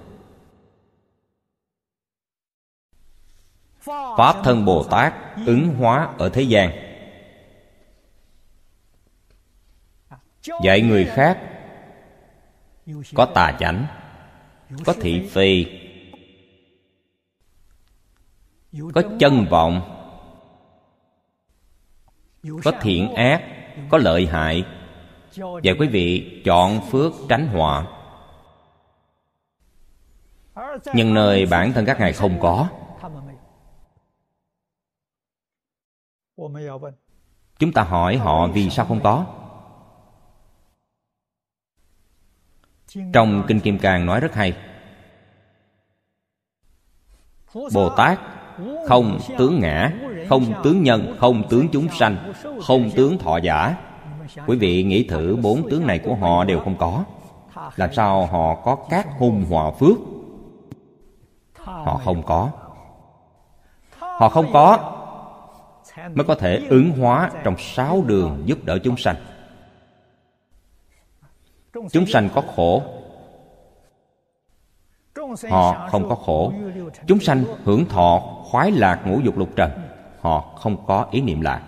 [4.16, 5.14] Pháp thân bồ tát
[5.46, 6.70] ứng hóa ở thế gian.
[10.62, 11.38] Dạy người khác
[13.14, 13.86] có tà chánh,
[14.84, 15.66] có thị phi,
[18.94, 19.80] có chân vọng,
[22.64, 23.42] có thiện ác,
[23.90, 24.64] có lợi hại.
[25.36, 27.86] Và quý vị chọn phước tránh họa
[30.94, 32.68] nhưng nơi bản thân các ngài không có.
[37.58, 39.26] Chúng ta hỏi họ vì sao không có.
[43.12, 44.56] Trong kinh kim cang nói rất hay.
[47.74, 48.18] Bồ tát,
[48.88, 49.92] không tướng ngã,
[50.28, 52.32] không tướng nhân, không tướng chúng sanh,
[52.62, 53.76] không tướng thọ giả.
[54.46, 57.04] Quý vị nghĩ thử bốn tướng này của họ đều không có.
[57.76, 59.96] Làm sao họ có các hung hòa phước?
[61.64, 62.50] Họ không có.
[63.98, 64.90] Họ không có
[66.14, 69.16] mới có thể ứng hóa trong sáu đường giúp đỡ chúng sanh.
[71.72, 72.82] Chúng sanh có khổ.
[75.50, 76.52] Họ không có khổ.
[77.06, 79.70] Chúng sanh hưởng thọ khoái lạc ngũ dục lục trần.
[80.20, 81.62] Họ không có ý niệm lạc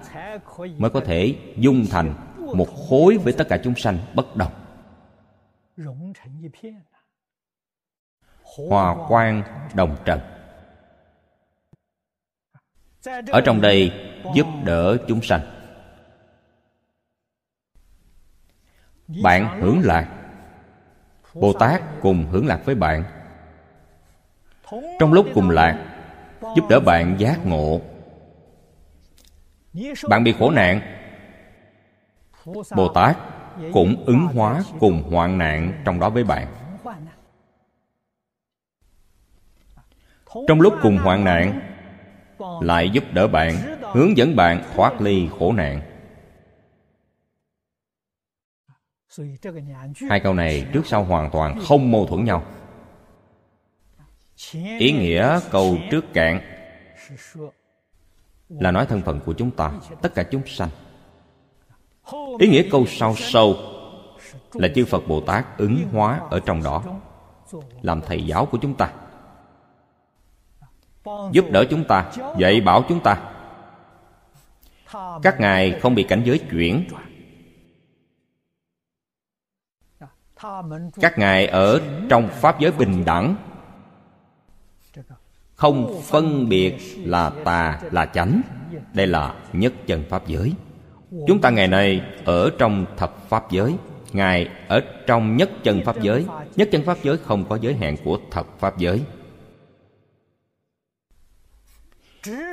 [0.78, 2.14] mới có thể dung thành
[2.54, 4.52] một khối với tất cả chúng sanh bất đồng
[8.68, 9.42] hòa quang
[9.74, 10.20] đồng trần.
[13.30, 13.92] Ở trong đây
[14.34, 15.40] giúp đỡ chúng sanh.
[19.22, 20.08] Bạn hưởng lạc.
[21.34, 23.04] Bồ tát cùng hưởng lạc với bạn.
[24.98, 25.98] Trong lúc cùng lạc,
[26.56, 27.80] giúp đỡ bạn giác ngộ.
[30.08, 30.80] Bạn bị khổ nạn.
[32.76, 33.16] Bồ tát
[33.72, 36.65] cũng ứng hóa cùng hoạn nạn trong đó với bạn.
[40.48, 41.60] Trong lúc cùng hoạn nạn,
[42.60, 43.56] lại giúp đỡ bạn,
[43.92, 45.80] hướng dẫn bạn thoát ly khổ nạn.
[50.10, 52.42] Hai câu này trước sau hoàn toàn không mâu thuẫn nhau.
[54.78, 56.40] Ý nghĩa câu trước cạn
[58.48, 59.72] là nói thân phận của chúng ta,
[60.02, 60.68] tất cả chúng sanh.
[62.38, 63.56] Ý nghĩa câu sau sâu
[64.52, 66.82] là chư phật bồ tát ứng hóa ở trong đó,
[67.82, 68.92] làm thầy giáo của chúng ta
[71.32, 73.18] giúp đỡ chúng ta, dạy bảo chúng ta.
[75.22, 76.84] Các ngài không bị cảnh giới chuyển.
[81.00, 83.36] Các ngài ở trong pháp giới bình đẳng.
[85.54, 88.40] Không phân biệt là tà, là chánh.
[88.92, 90.52] Đây là nhất chân pháp giới.
[91.26, 93.74] Chúng ta ngày nay ở trong thập pháp giới.
[94.12, 96.26] Ngài ở trong nhất chân pháp giới.
[96.56, 99.02] Nhất chân pháp giới không có giới hạn của thập pháp giới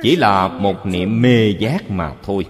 [0.02, 2.46] chỉ là một niệm mê giác mà thôi.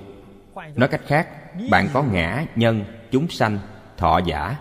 [0.74, 1.28] Nói cách khác,
[1.70, 3.58] bạn có ngã nhân, chúng sanh,
[3.96, 4.56] thọ giả.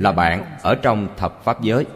[0.00, 1.86] Là bạn ở trong thập pháp giới.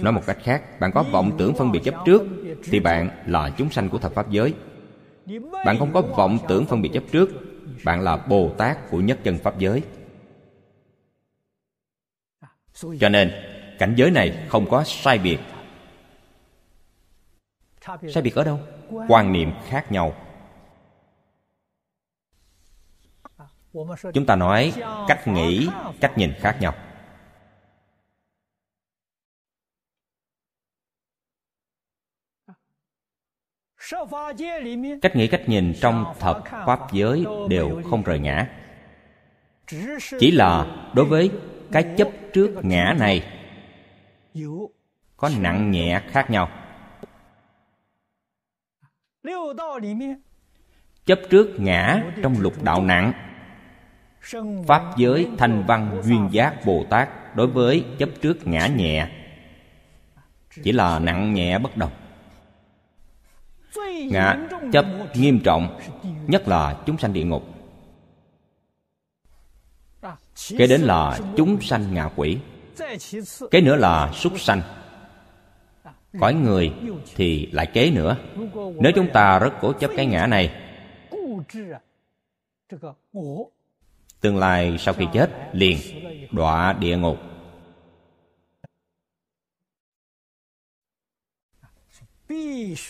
[0.00, 2.22] Nói một cách khác, bạn có vọng tưởng phân biệt chấp trước,
[2.64, 4.54] thì bạn là chúng sanh của thập pháp giới.
[5.64, 7.30] Bạn không có vọng tưởng phân biệt chấp trước,
[7.84, 9.82] bạn là bồ tát của nhất chân pháp giới.
[13.00, 13.32] Cho nên,
[13.78, 15.38] cảnh giới này không có sai biệt
[18.14, 18.60] sai biệt ở đâu?
[19.08, 20.14] Quan niệm khác nhau.
[24.14, 24.72] Chúng ta nói
[25.08, 25.68] cách nghĩ
[26.00, 26.74] cách nhìn khác nhau.
[35.02, 38.48] Cách nghĩ cách nhìn trong thập pháp giới đều không rời ngã.
[40.18, 41.30] Chỉ là đối với
[41.72, 43.22] cái chấp trước ngã này
[45.16, 46.48] có nặng nhẹ khác nhau
[51.06, 53.12] chấp trước ngã trong lục đạo nặng.
[54.66, 59.08] Pháp giới thanh văn duyên giác bồ tát đối với chấp trước ngã nhẹ.
[60.62, 61.90] Chỉ là nặng nhẹ bất đồng.
[64.10, 64.36] Ngã
[64.72, 65.80] chấp nghiêm trọng
[66.26, 67.54] nhất là chúng sanh địa ngục.
[70.58, 72.38] Kế đến là chúng sanh ngạ quỷ.
[73.50, 74.62] Kế nữa là súc sanh
[76.20, 76.72] cõi người
[77.16, 78.16] thì lại kế nữa.
[78.80, 80.50] Nếu chúng ta rất cố chấp cái ngã này,
[84.20, 85.78] tương lai sau khi chết liền
[86.30, 87.18] đọa địa ngục.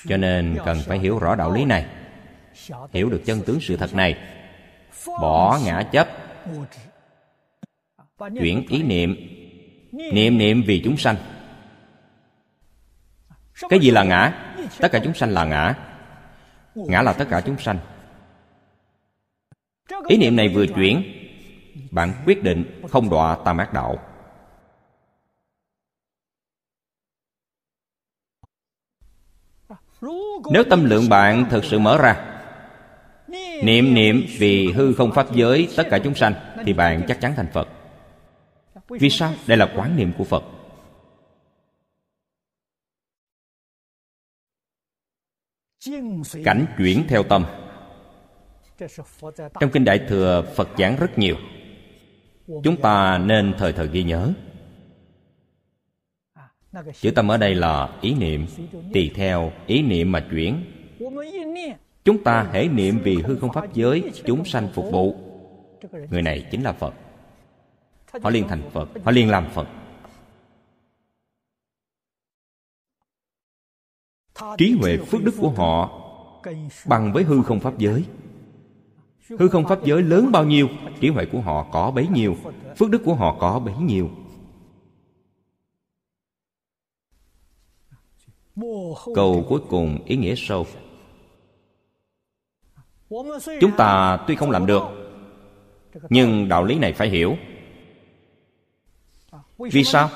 [0.09, 1.87] Cho nên cần phải hiểu rõ đạo lý này.
[2.93, 4.19] Hiểu được chân tướng sự thật này.
[5.07, 6.09] Bỏ ngã chấp.
[8.19, 9.17] Chuyển ý niệm.
[9.93, 11.17] Niệm niệm vì chúng sanh
[13.69, 14.55] cái gì là ngã?
[14.79, 15.75] Tất cả chúng sanh là ngã.
[16.75, 17.79] Ngã là tất cả chúng sanh.
[20.07, 21.03] Ý niệm này vừa chuyển,
[21.91, 23.99] bạn quyết định không đọa tam ác đạo.
[30.53, 32.41] Nếu tâm lượng bạn thực sự mở ra,
[33.63, 37.35] niệm niệm vì hư không pháp giới tất cả chúng sanh, thì bạn chắc chắn
[37.37, 37.69] thành phật.
[38.89, 39.33] Vì sao?
[39.47, 40.43] Đây là quán niệm của phật.
[46.45, 47.45] Cảnh chuyển theo tâm.
[49.61, 51.37] Trong kinh đại thừa phật giảng rất nhiều.
[52.47, 54.33] Chúng ta nên thời thời ghi nhớ.
[57.01, 58.47] Chữ tâm ở đây là ý niệm
[58.95, 60.65] tùy theo ý niệm mà chuyển.
[62.05, 65.17] Chúng ta hãy niệm vì hư không pháp giới chúng sanh phục vụ.
[66.11, 66.95] Người này chính là phật.
[68.23, 69.69] Họ liền thành phật họ liền làm phật
[74.59, 75.91] trí huệ phước đức của họ
[76.87, 78.05] bằng với hư không pháp giới.
[79.39, 80.69] Hư không pháp giới lớn bao nhiêu,
[81.01, 82.37] trí huệ của họ có bấy nhiêu,
[82.77, 84.11] phước đức của họ có bấy nhiêu.
[89.15, 90.67] Câu cuối cùng ý nghĩa sâu
[93.61, 94.83] chúng ta tuy không làm được,
[96.11, 97.37] nhưng đạo lý này phải hiểu.
[99.59, 100.11] Vì sao?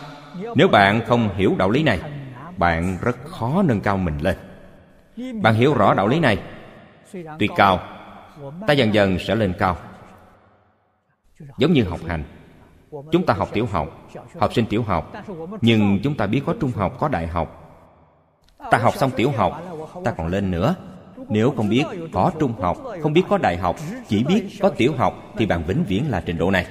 [0.54, 2.00] Nếu bạn không hiểu đạo lý này
[2.56, 4.36] bạn rất khó nâng cao mình lên.
[5.42, 6.38] Bạn hiểu rõ đạo lý này.
[7.38, 7.80] Tuy cao,
[8.66, 9.76] ta dần dần sẽ lên cao.
[11.58, 12.24] Giống như học hành.
[13.12, 14.02] Chúng ta học tiểu học
[14.38, 15.12] học sinh tiểu học,
[15.60, 17.58] nhưng chúng ta biết có trung học, có đại học.
[18.70, 19.62] Ta học xong tiểu học,
[20.04, 20.74] ta còn lên nữa.
[21.28, 23.76] Nếu không biết có trung học, không biết có đại học,
[24.08, 26.66] chỉ biết có tiểu học, thì bạn vĩnh viễn là trình độ này.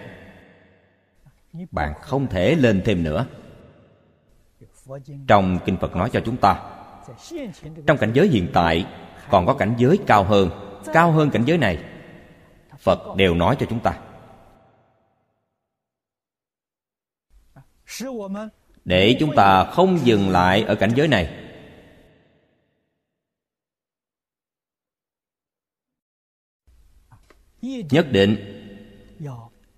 [1.72, 3.26] Bạn không thể lên thêm nữa
[5.28, 6.64] trong kinh phật nói cho chúng ta,
[7.88, 8.86] trong cảnh giới hiện tại
[9.30, 10.50] còn có cảnh giới cao hơn.
[10.94, 11.84] Cao hơn cảnh giới này,
[12.80, 14.00] phật đều nói cho chúng ta.
[18.86, 21.38] Để chúng ta không dừng lại ở cảnh giới này.
[27.62, 28.36] Nhất định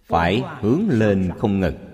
[0.04, 1.93] phải hướng lên không ngừng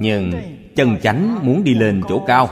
[0.00, 0.32] nhưng
[0.76, 2.48] chân chánh muốn đi lên chỗ cao.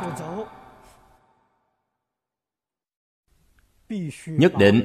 [4.27, 4.83] Nhất định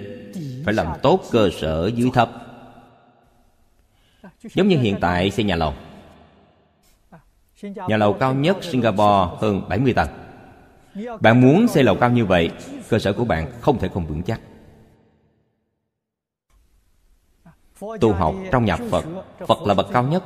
[0.65, 2.31] phải làm tốt cơ sở dưới thấp.
[4.43, 5.73] Giống như hiện tại xây nhà lầu
[7.63, 10.09] nhà lầu cao nhất singapore hơn 70 tầng.
[11.19, 12.51] Bạn muốn xây lầu cao như vậy
[12.89, 14.41] cơ sở của bạn không thể không vững chắc.
[18.01, 19.05] Tu học trong nhà phật.
[19.47, 20.23] Phật là bậc cao nhất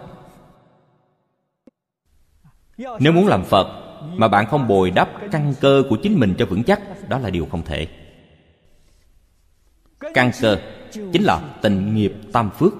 [2.77, 3.67] nếu muốn làm phật
[4.13, 7.29] mà bạn không bồi đắp căn cơ của chính mình cho vững chắc, đó là
[7.29, 7.87] điều không thể.
[10.13, 10.57] Căn cơ
[10.91, 12.73] chính là tình nghiệp tam phước.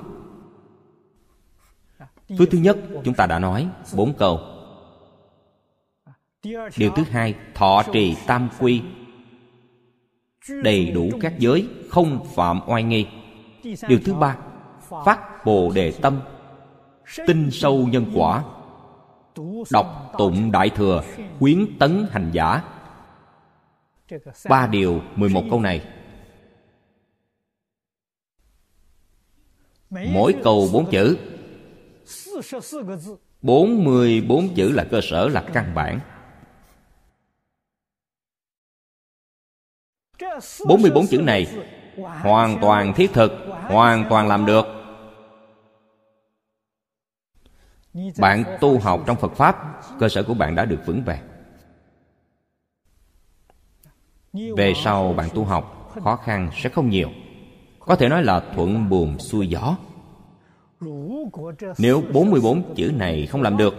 [2.37, 4.39] Phước thứ nhất, chúng ta đã nói, bốn câu.
[6.77, 8.81] Điều thứ hai, thọ trì tam quy.
[10.63, 13.07] Đầy đủ các giới, không phạm oai nghi.
[13.87, 14.37] Điều thứ ba,
[15.05, 16.19] phát bồ đề tâm.
[17.27, 18.43] Tinh sâu nhân quả
[19.71, 21.03] đọc tụng đại thừa,
[21.39, 22.61] quyến tấn hành giả.
[24.49, 25.87] Ba điều mười một câu này.
[29.89, 31.17] Mỗi câu bốn chữ.
[33.41, 35.99] Bốn mươi bốn chữ là cơ sở, là căn bản.
[40.67, 41.47] Bốn mươi bốn chữ này
[41.97, 44.65] hoàn toàn thiết thực, hoàn toàn làm được.
[48.17, 51.27] Bạn tu học trong phật pháp cơ sở của bạn đã được vững vàng.
[54.57, 57.09] Về sau bạn tu học khó khăn sẽ không nhiều.
[57.79, 59.77] Có thể nói là thuận buồm xuôi gió.
[61.77, 63.75] Nếu 44 chữ này không làm được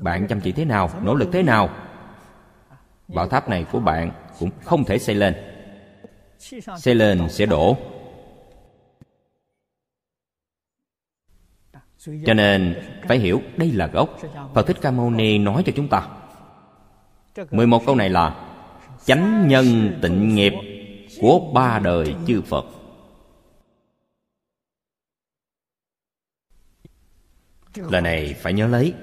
[0.00, 1.70] Bạn chăm chỉ thế nào, nỗ lực thế nào
[3.14, 5.34] Bảo tháp này của bạn cũng không thể xây lên.
[6.78, 7.76] Xây lên sẽ đổ.
[12.06, 12.74] Cho nên
[13.08, 14.18] phải hiểu đây là gốc.
[14.54, 16.08] Phật Thích Ca Mâu Ni nói cho chúng ta.
[17.50, 18.46] 11 câu này là
[19.04, 20.52] Chánh nhân tịnh nghiệp
[21.20, 22.64] của ba đời chư Phật.
[27.76, 28.94] Lời này phải nhớ lấy.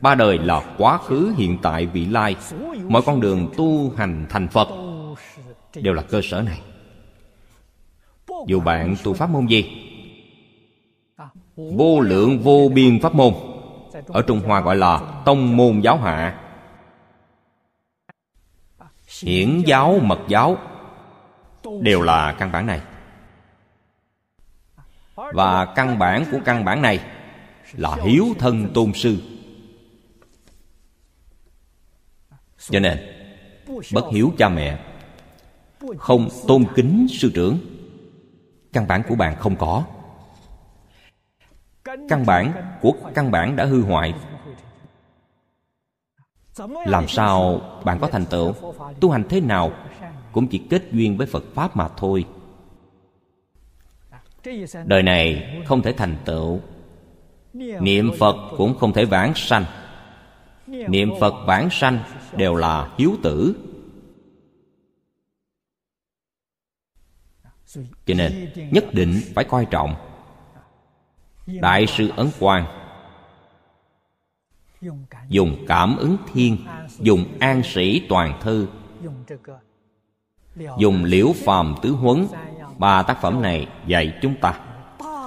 [0.00, 2.36] Ba đời là quá khứ, hiện tại, vị lai.
[2.88, 4.68] Mọi con đường tu hành thành Phật
[5.74, 6.60] Đều là cơ sở này.
[8.46, 9.93] Dù bạn tu pháp môn gì
[11.56, 13.34] Vô lượng vô biên pháp môn.
[14.06, 16.40] Ở Trung Hoa gọi là Tông môn giáo hạ.
[19.22, 20.56] Hiển giáo, mật giáo
[21.80, 22.80] Đều là căn bản này.
[25.14, 27.00] Và căn bản của căn bản này
[27.72, 29.18] Là hiếu thân tôn sư.
[32.70, 32.98] Cho nên
[33.92, 34.78] Bất hiếu cha mẹ
[35.98, 37.58] Không tôn kính sư trưởng
[38.72, 39.84] Căn bản của bạn không có.
[41.84, 44.14] Căn bản của căn bản đã hư hoại.
[46.86, 48.52] Làm sao bạn có thành tựu?
[49.00, 49.72] Tu hành thế nào
[50.32, 52.24] cũng chỉ kết duyên với phật pháp mà thôi.
[54.84, 56.60] Đời này không thể thành tựu.
[57.80, 59.64] Niệm phật cũng không thể vãng sanh.
[60.66, 61.98] Niệm phật vãng sanh
[62.36, 63.56] đều là hiếu tử.
[68.06, 70.13] Cho nên nhất định phải coi trọng
[71.46, 72.66] đại sư ấn quang.
[75.28, 76.56] Dùng cảm ứng thiên,
[76.98, 78.66] dùng an sĩ toàn thư.
[80.78, 82.26] Dùng liễu phàm tứ huấn.
[82.78, 84.60] Ba tác phẩm này dạy chúng ta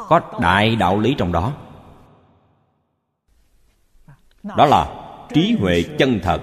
[0.07, 1.53] có đại đạo lý trong đó.
[4.43, 5.03] Đó là
[5.33, 6.41] trí huệ chân thật.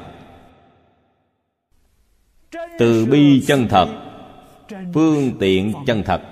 [2.78, 3.88] Từ bi chân thật,
[4.94, 6.22] phương tiện chân thật.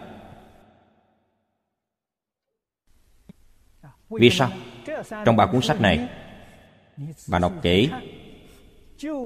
[4.21, 4.51] Vì sao
[5.25, 6.09] trong ba cuốn sách này
[7.29, 7.91] bạn đọc kỹ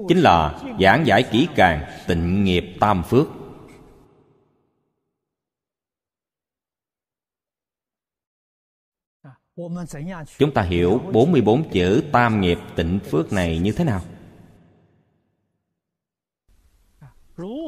[0.07, 3.27] chính là giảng giải kỹ càng tịnh nghiệp tam phước
[10.37, 14.01] Chúng ta hiểu 44 chữ tam nghiệp tịnh phước này như thế nào?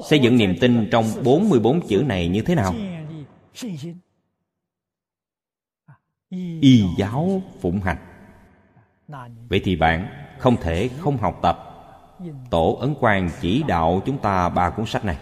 [0.10, 2.76] Xây dựng niềm tin trong 44 chữ này như thế nào?
[6.30, 7.98] Y giáo phụng hành.
[9.50, 10.08] Vậy thì bạn
[10.40, 11.66] không thể không học tập.
[12.50, 15.18] Tổ Ấn Quang chỉ đạo chúng ta ba cuốn sách này.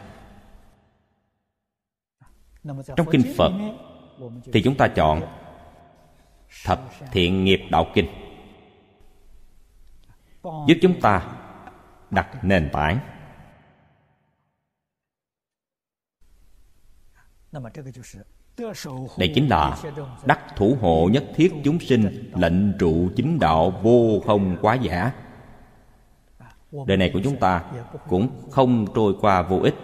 [2.96, 3.52] Trong Kinh Phật
[4.54, 5.22] Thì chúng ta chọn
[6.66, 8.08] Thập Thiện Nghiệp Đạo Kinh.
[10.44, 11.36] Giúp chúng ta
[12.12, 13.00] đặt nền tảng
[19.18, 19.78] đây chính là
[20.26, 25.12] đắc thủ hộ nhất thiết chúng sinh, lệnh trụ chính đạo vô không quá giả.
[26.86, 27.64] Đời này của chúng ta
[28.10, 29.76] cũng không trôi qua vô ích.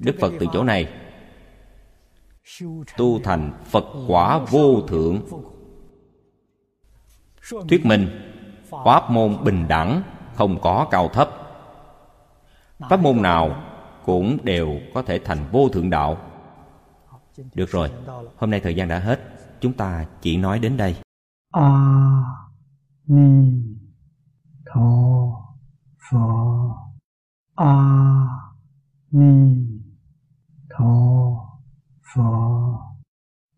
[0.00, 0.88] Đức phật từ chỗ này
[2.96, 5.20] tu thành phật quả vô thượng.
[7.68, 8.08] Thuyết minh
[8.84, 10.02] pháp môn bình đẳng
[10.34, 11.30] không có cao thấp.
[12.90, 13.62] Pháp môn nào
[14.04, 16.18] cũng đều có thể thành vô thượng đạo.
[17.54, 17.90] Được rồi,
[18.36, 19.20] hôm nay thời gian đã hết.
[19.60, 20.96] Chúng ta chỉ nói đến đây.
[21.52, 21.70] A
[23.06, 23.62] Ni
[24.66, 24.80] Tho
[26.10, 26.18] Phở
[27.54, 27.74] A
[29.10, 29.66] Ni
[30.70, 30.94] Tho
[32.14, 32.22] Phở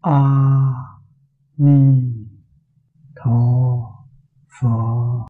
[0.01, 0.23] A
[1.57, 2.03] Ni
[3.17, 3.41] Tho
[4.61, 5.19] Phở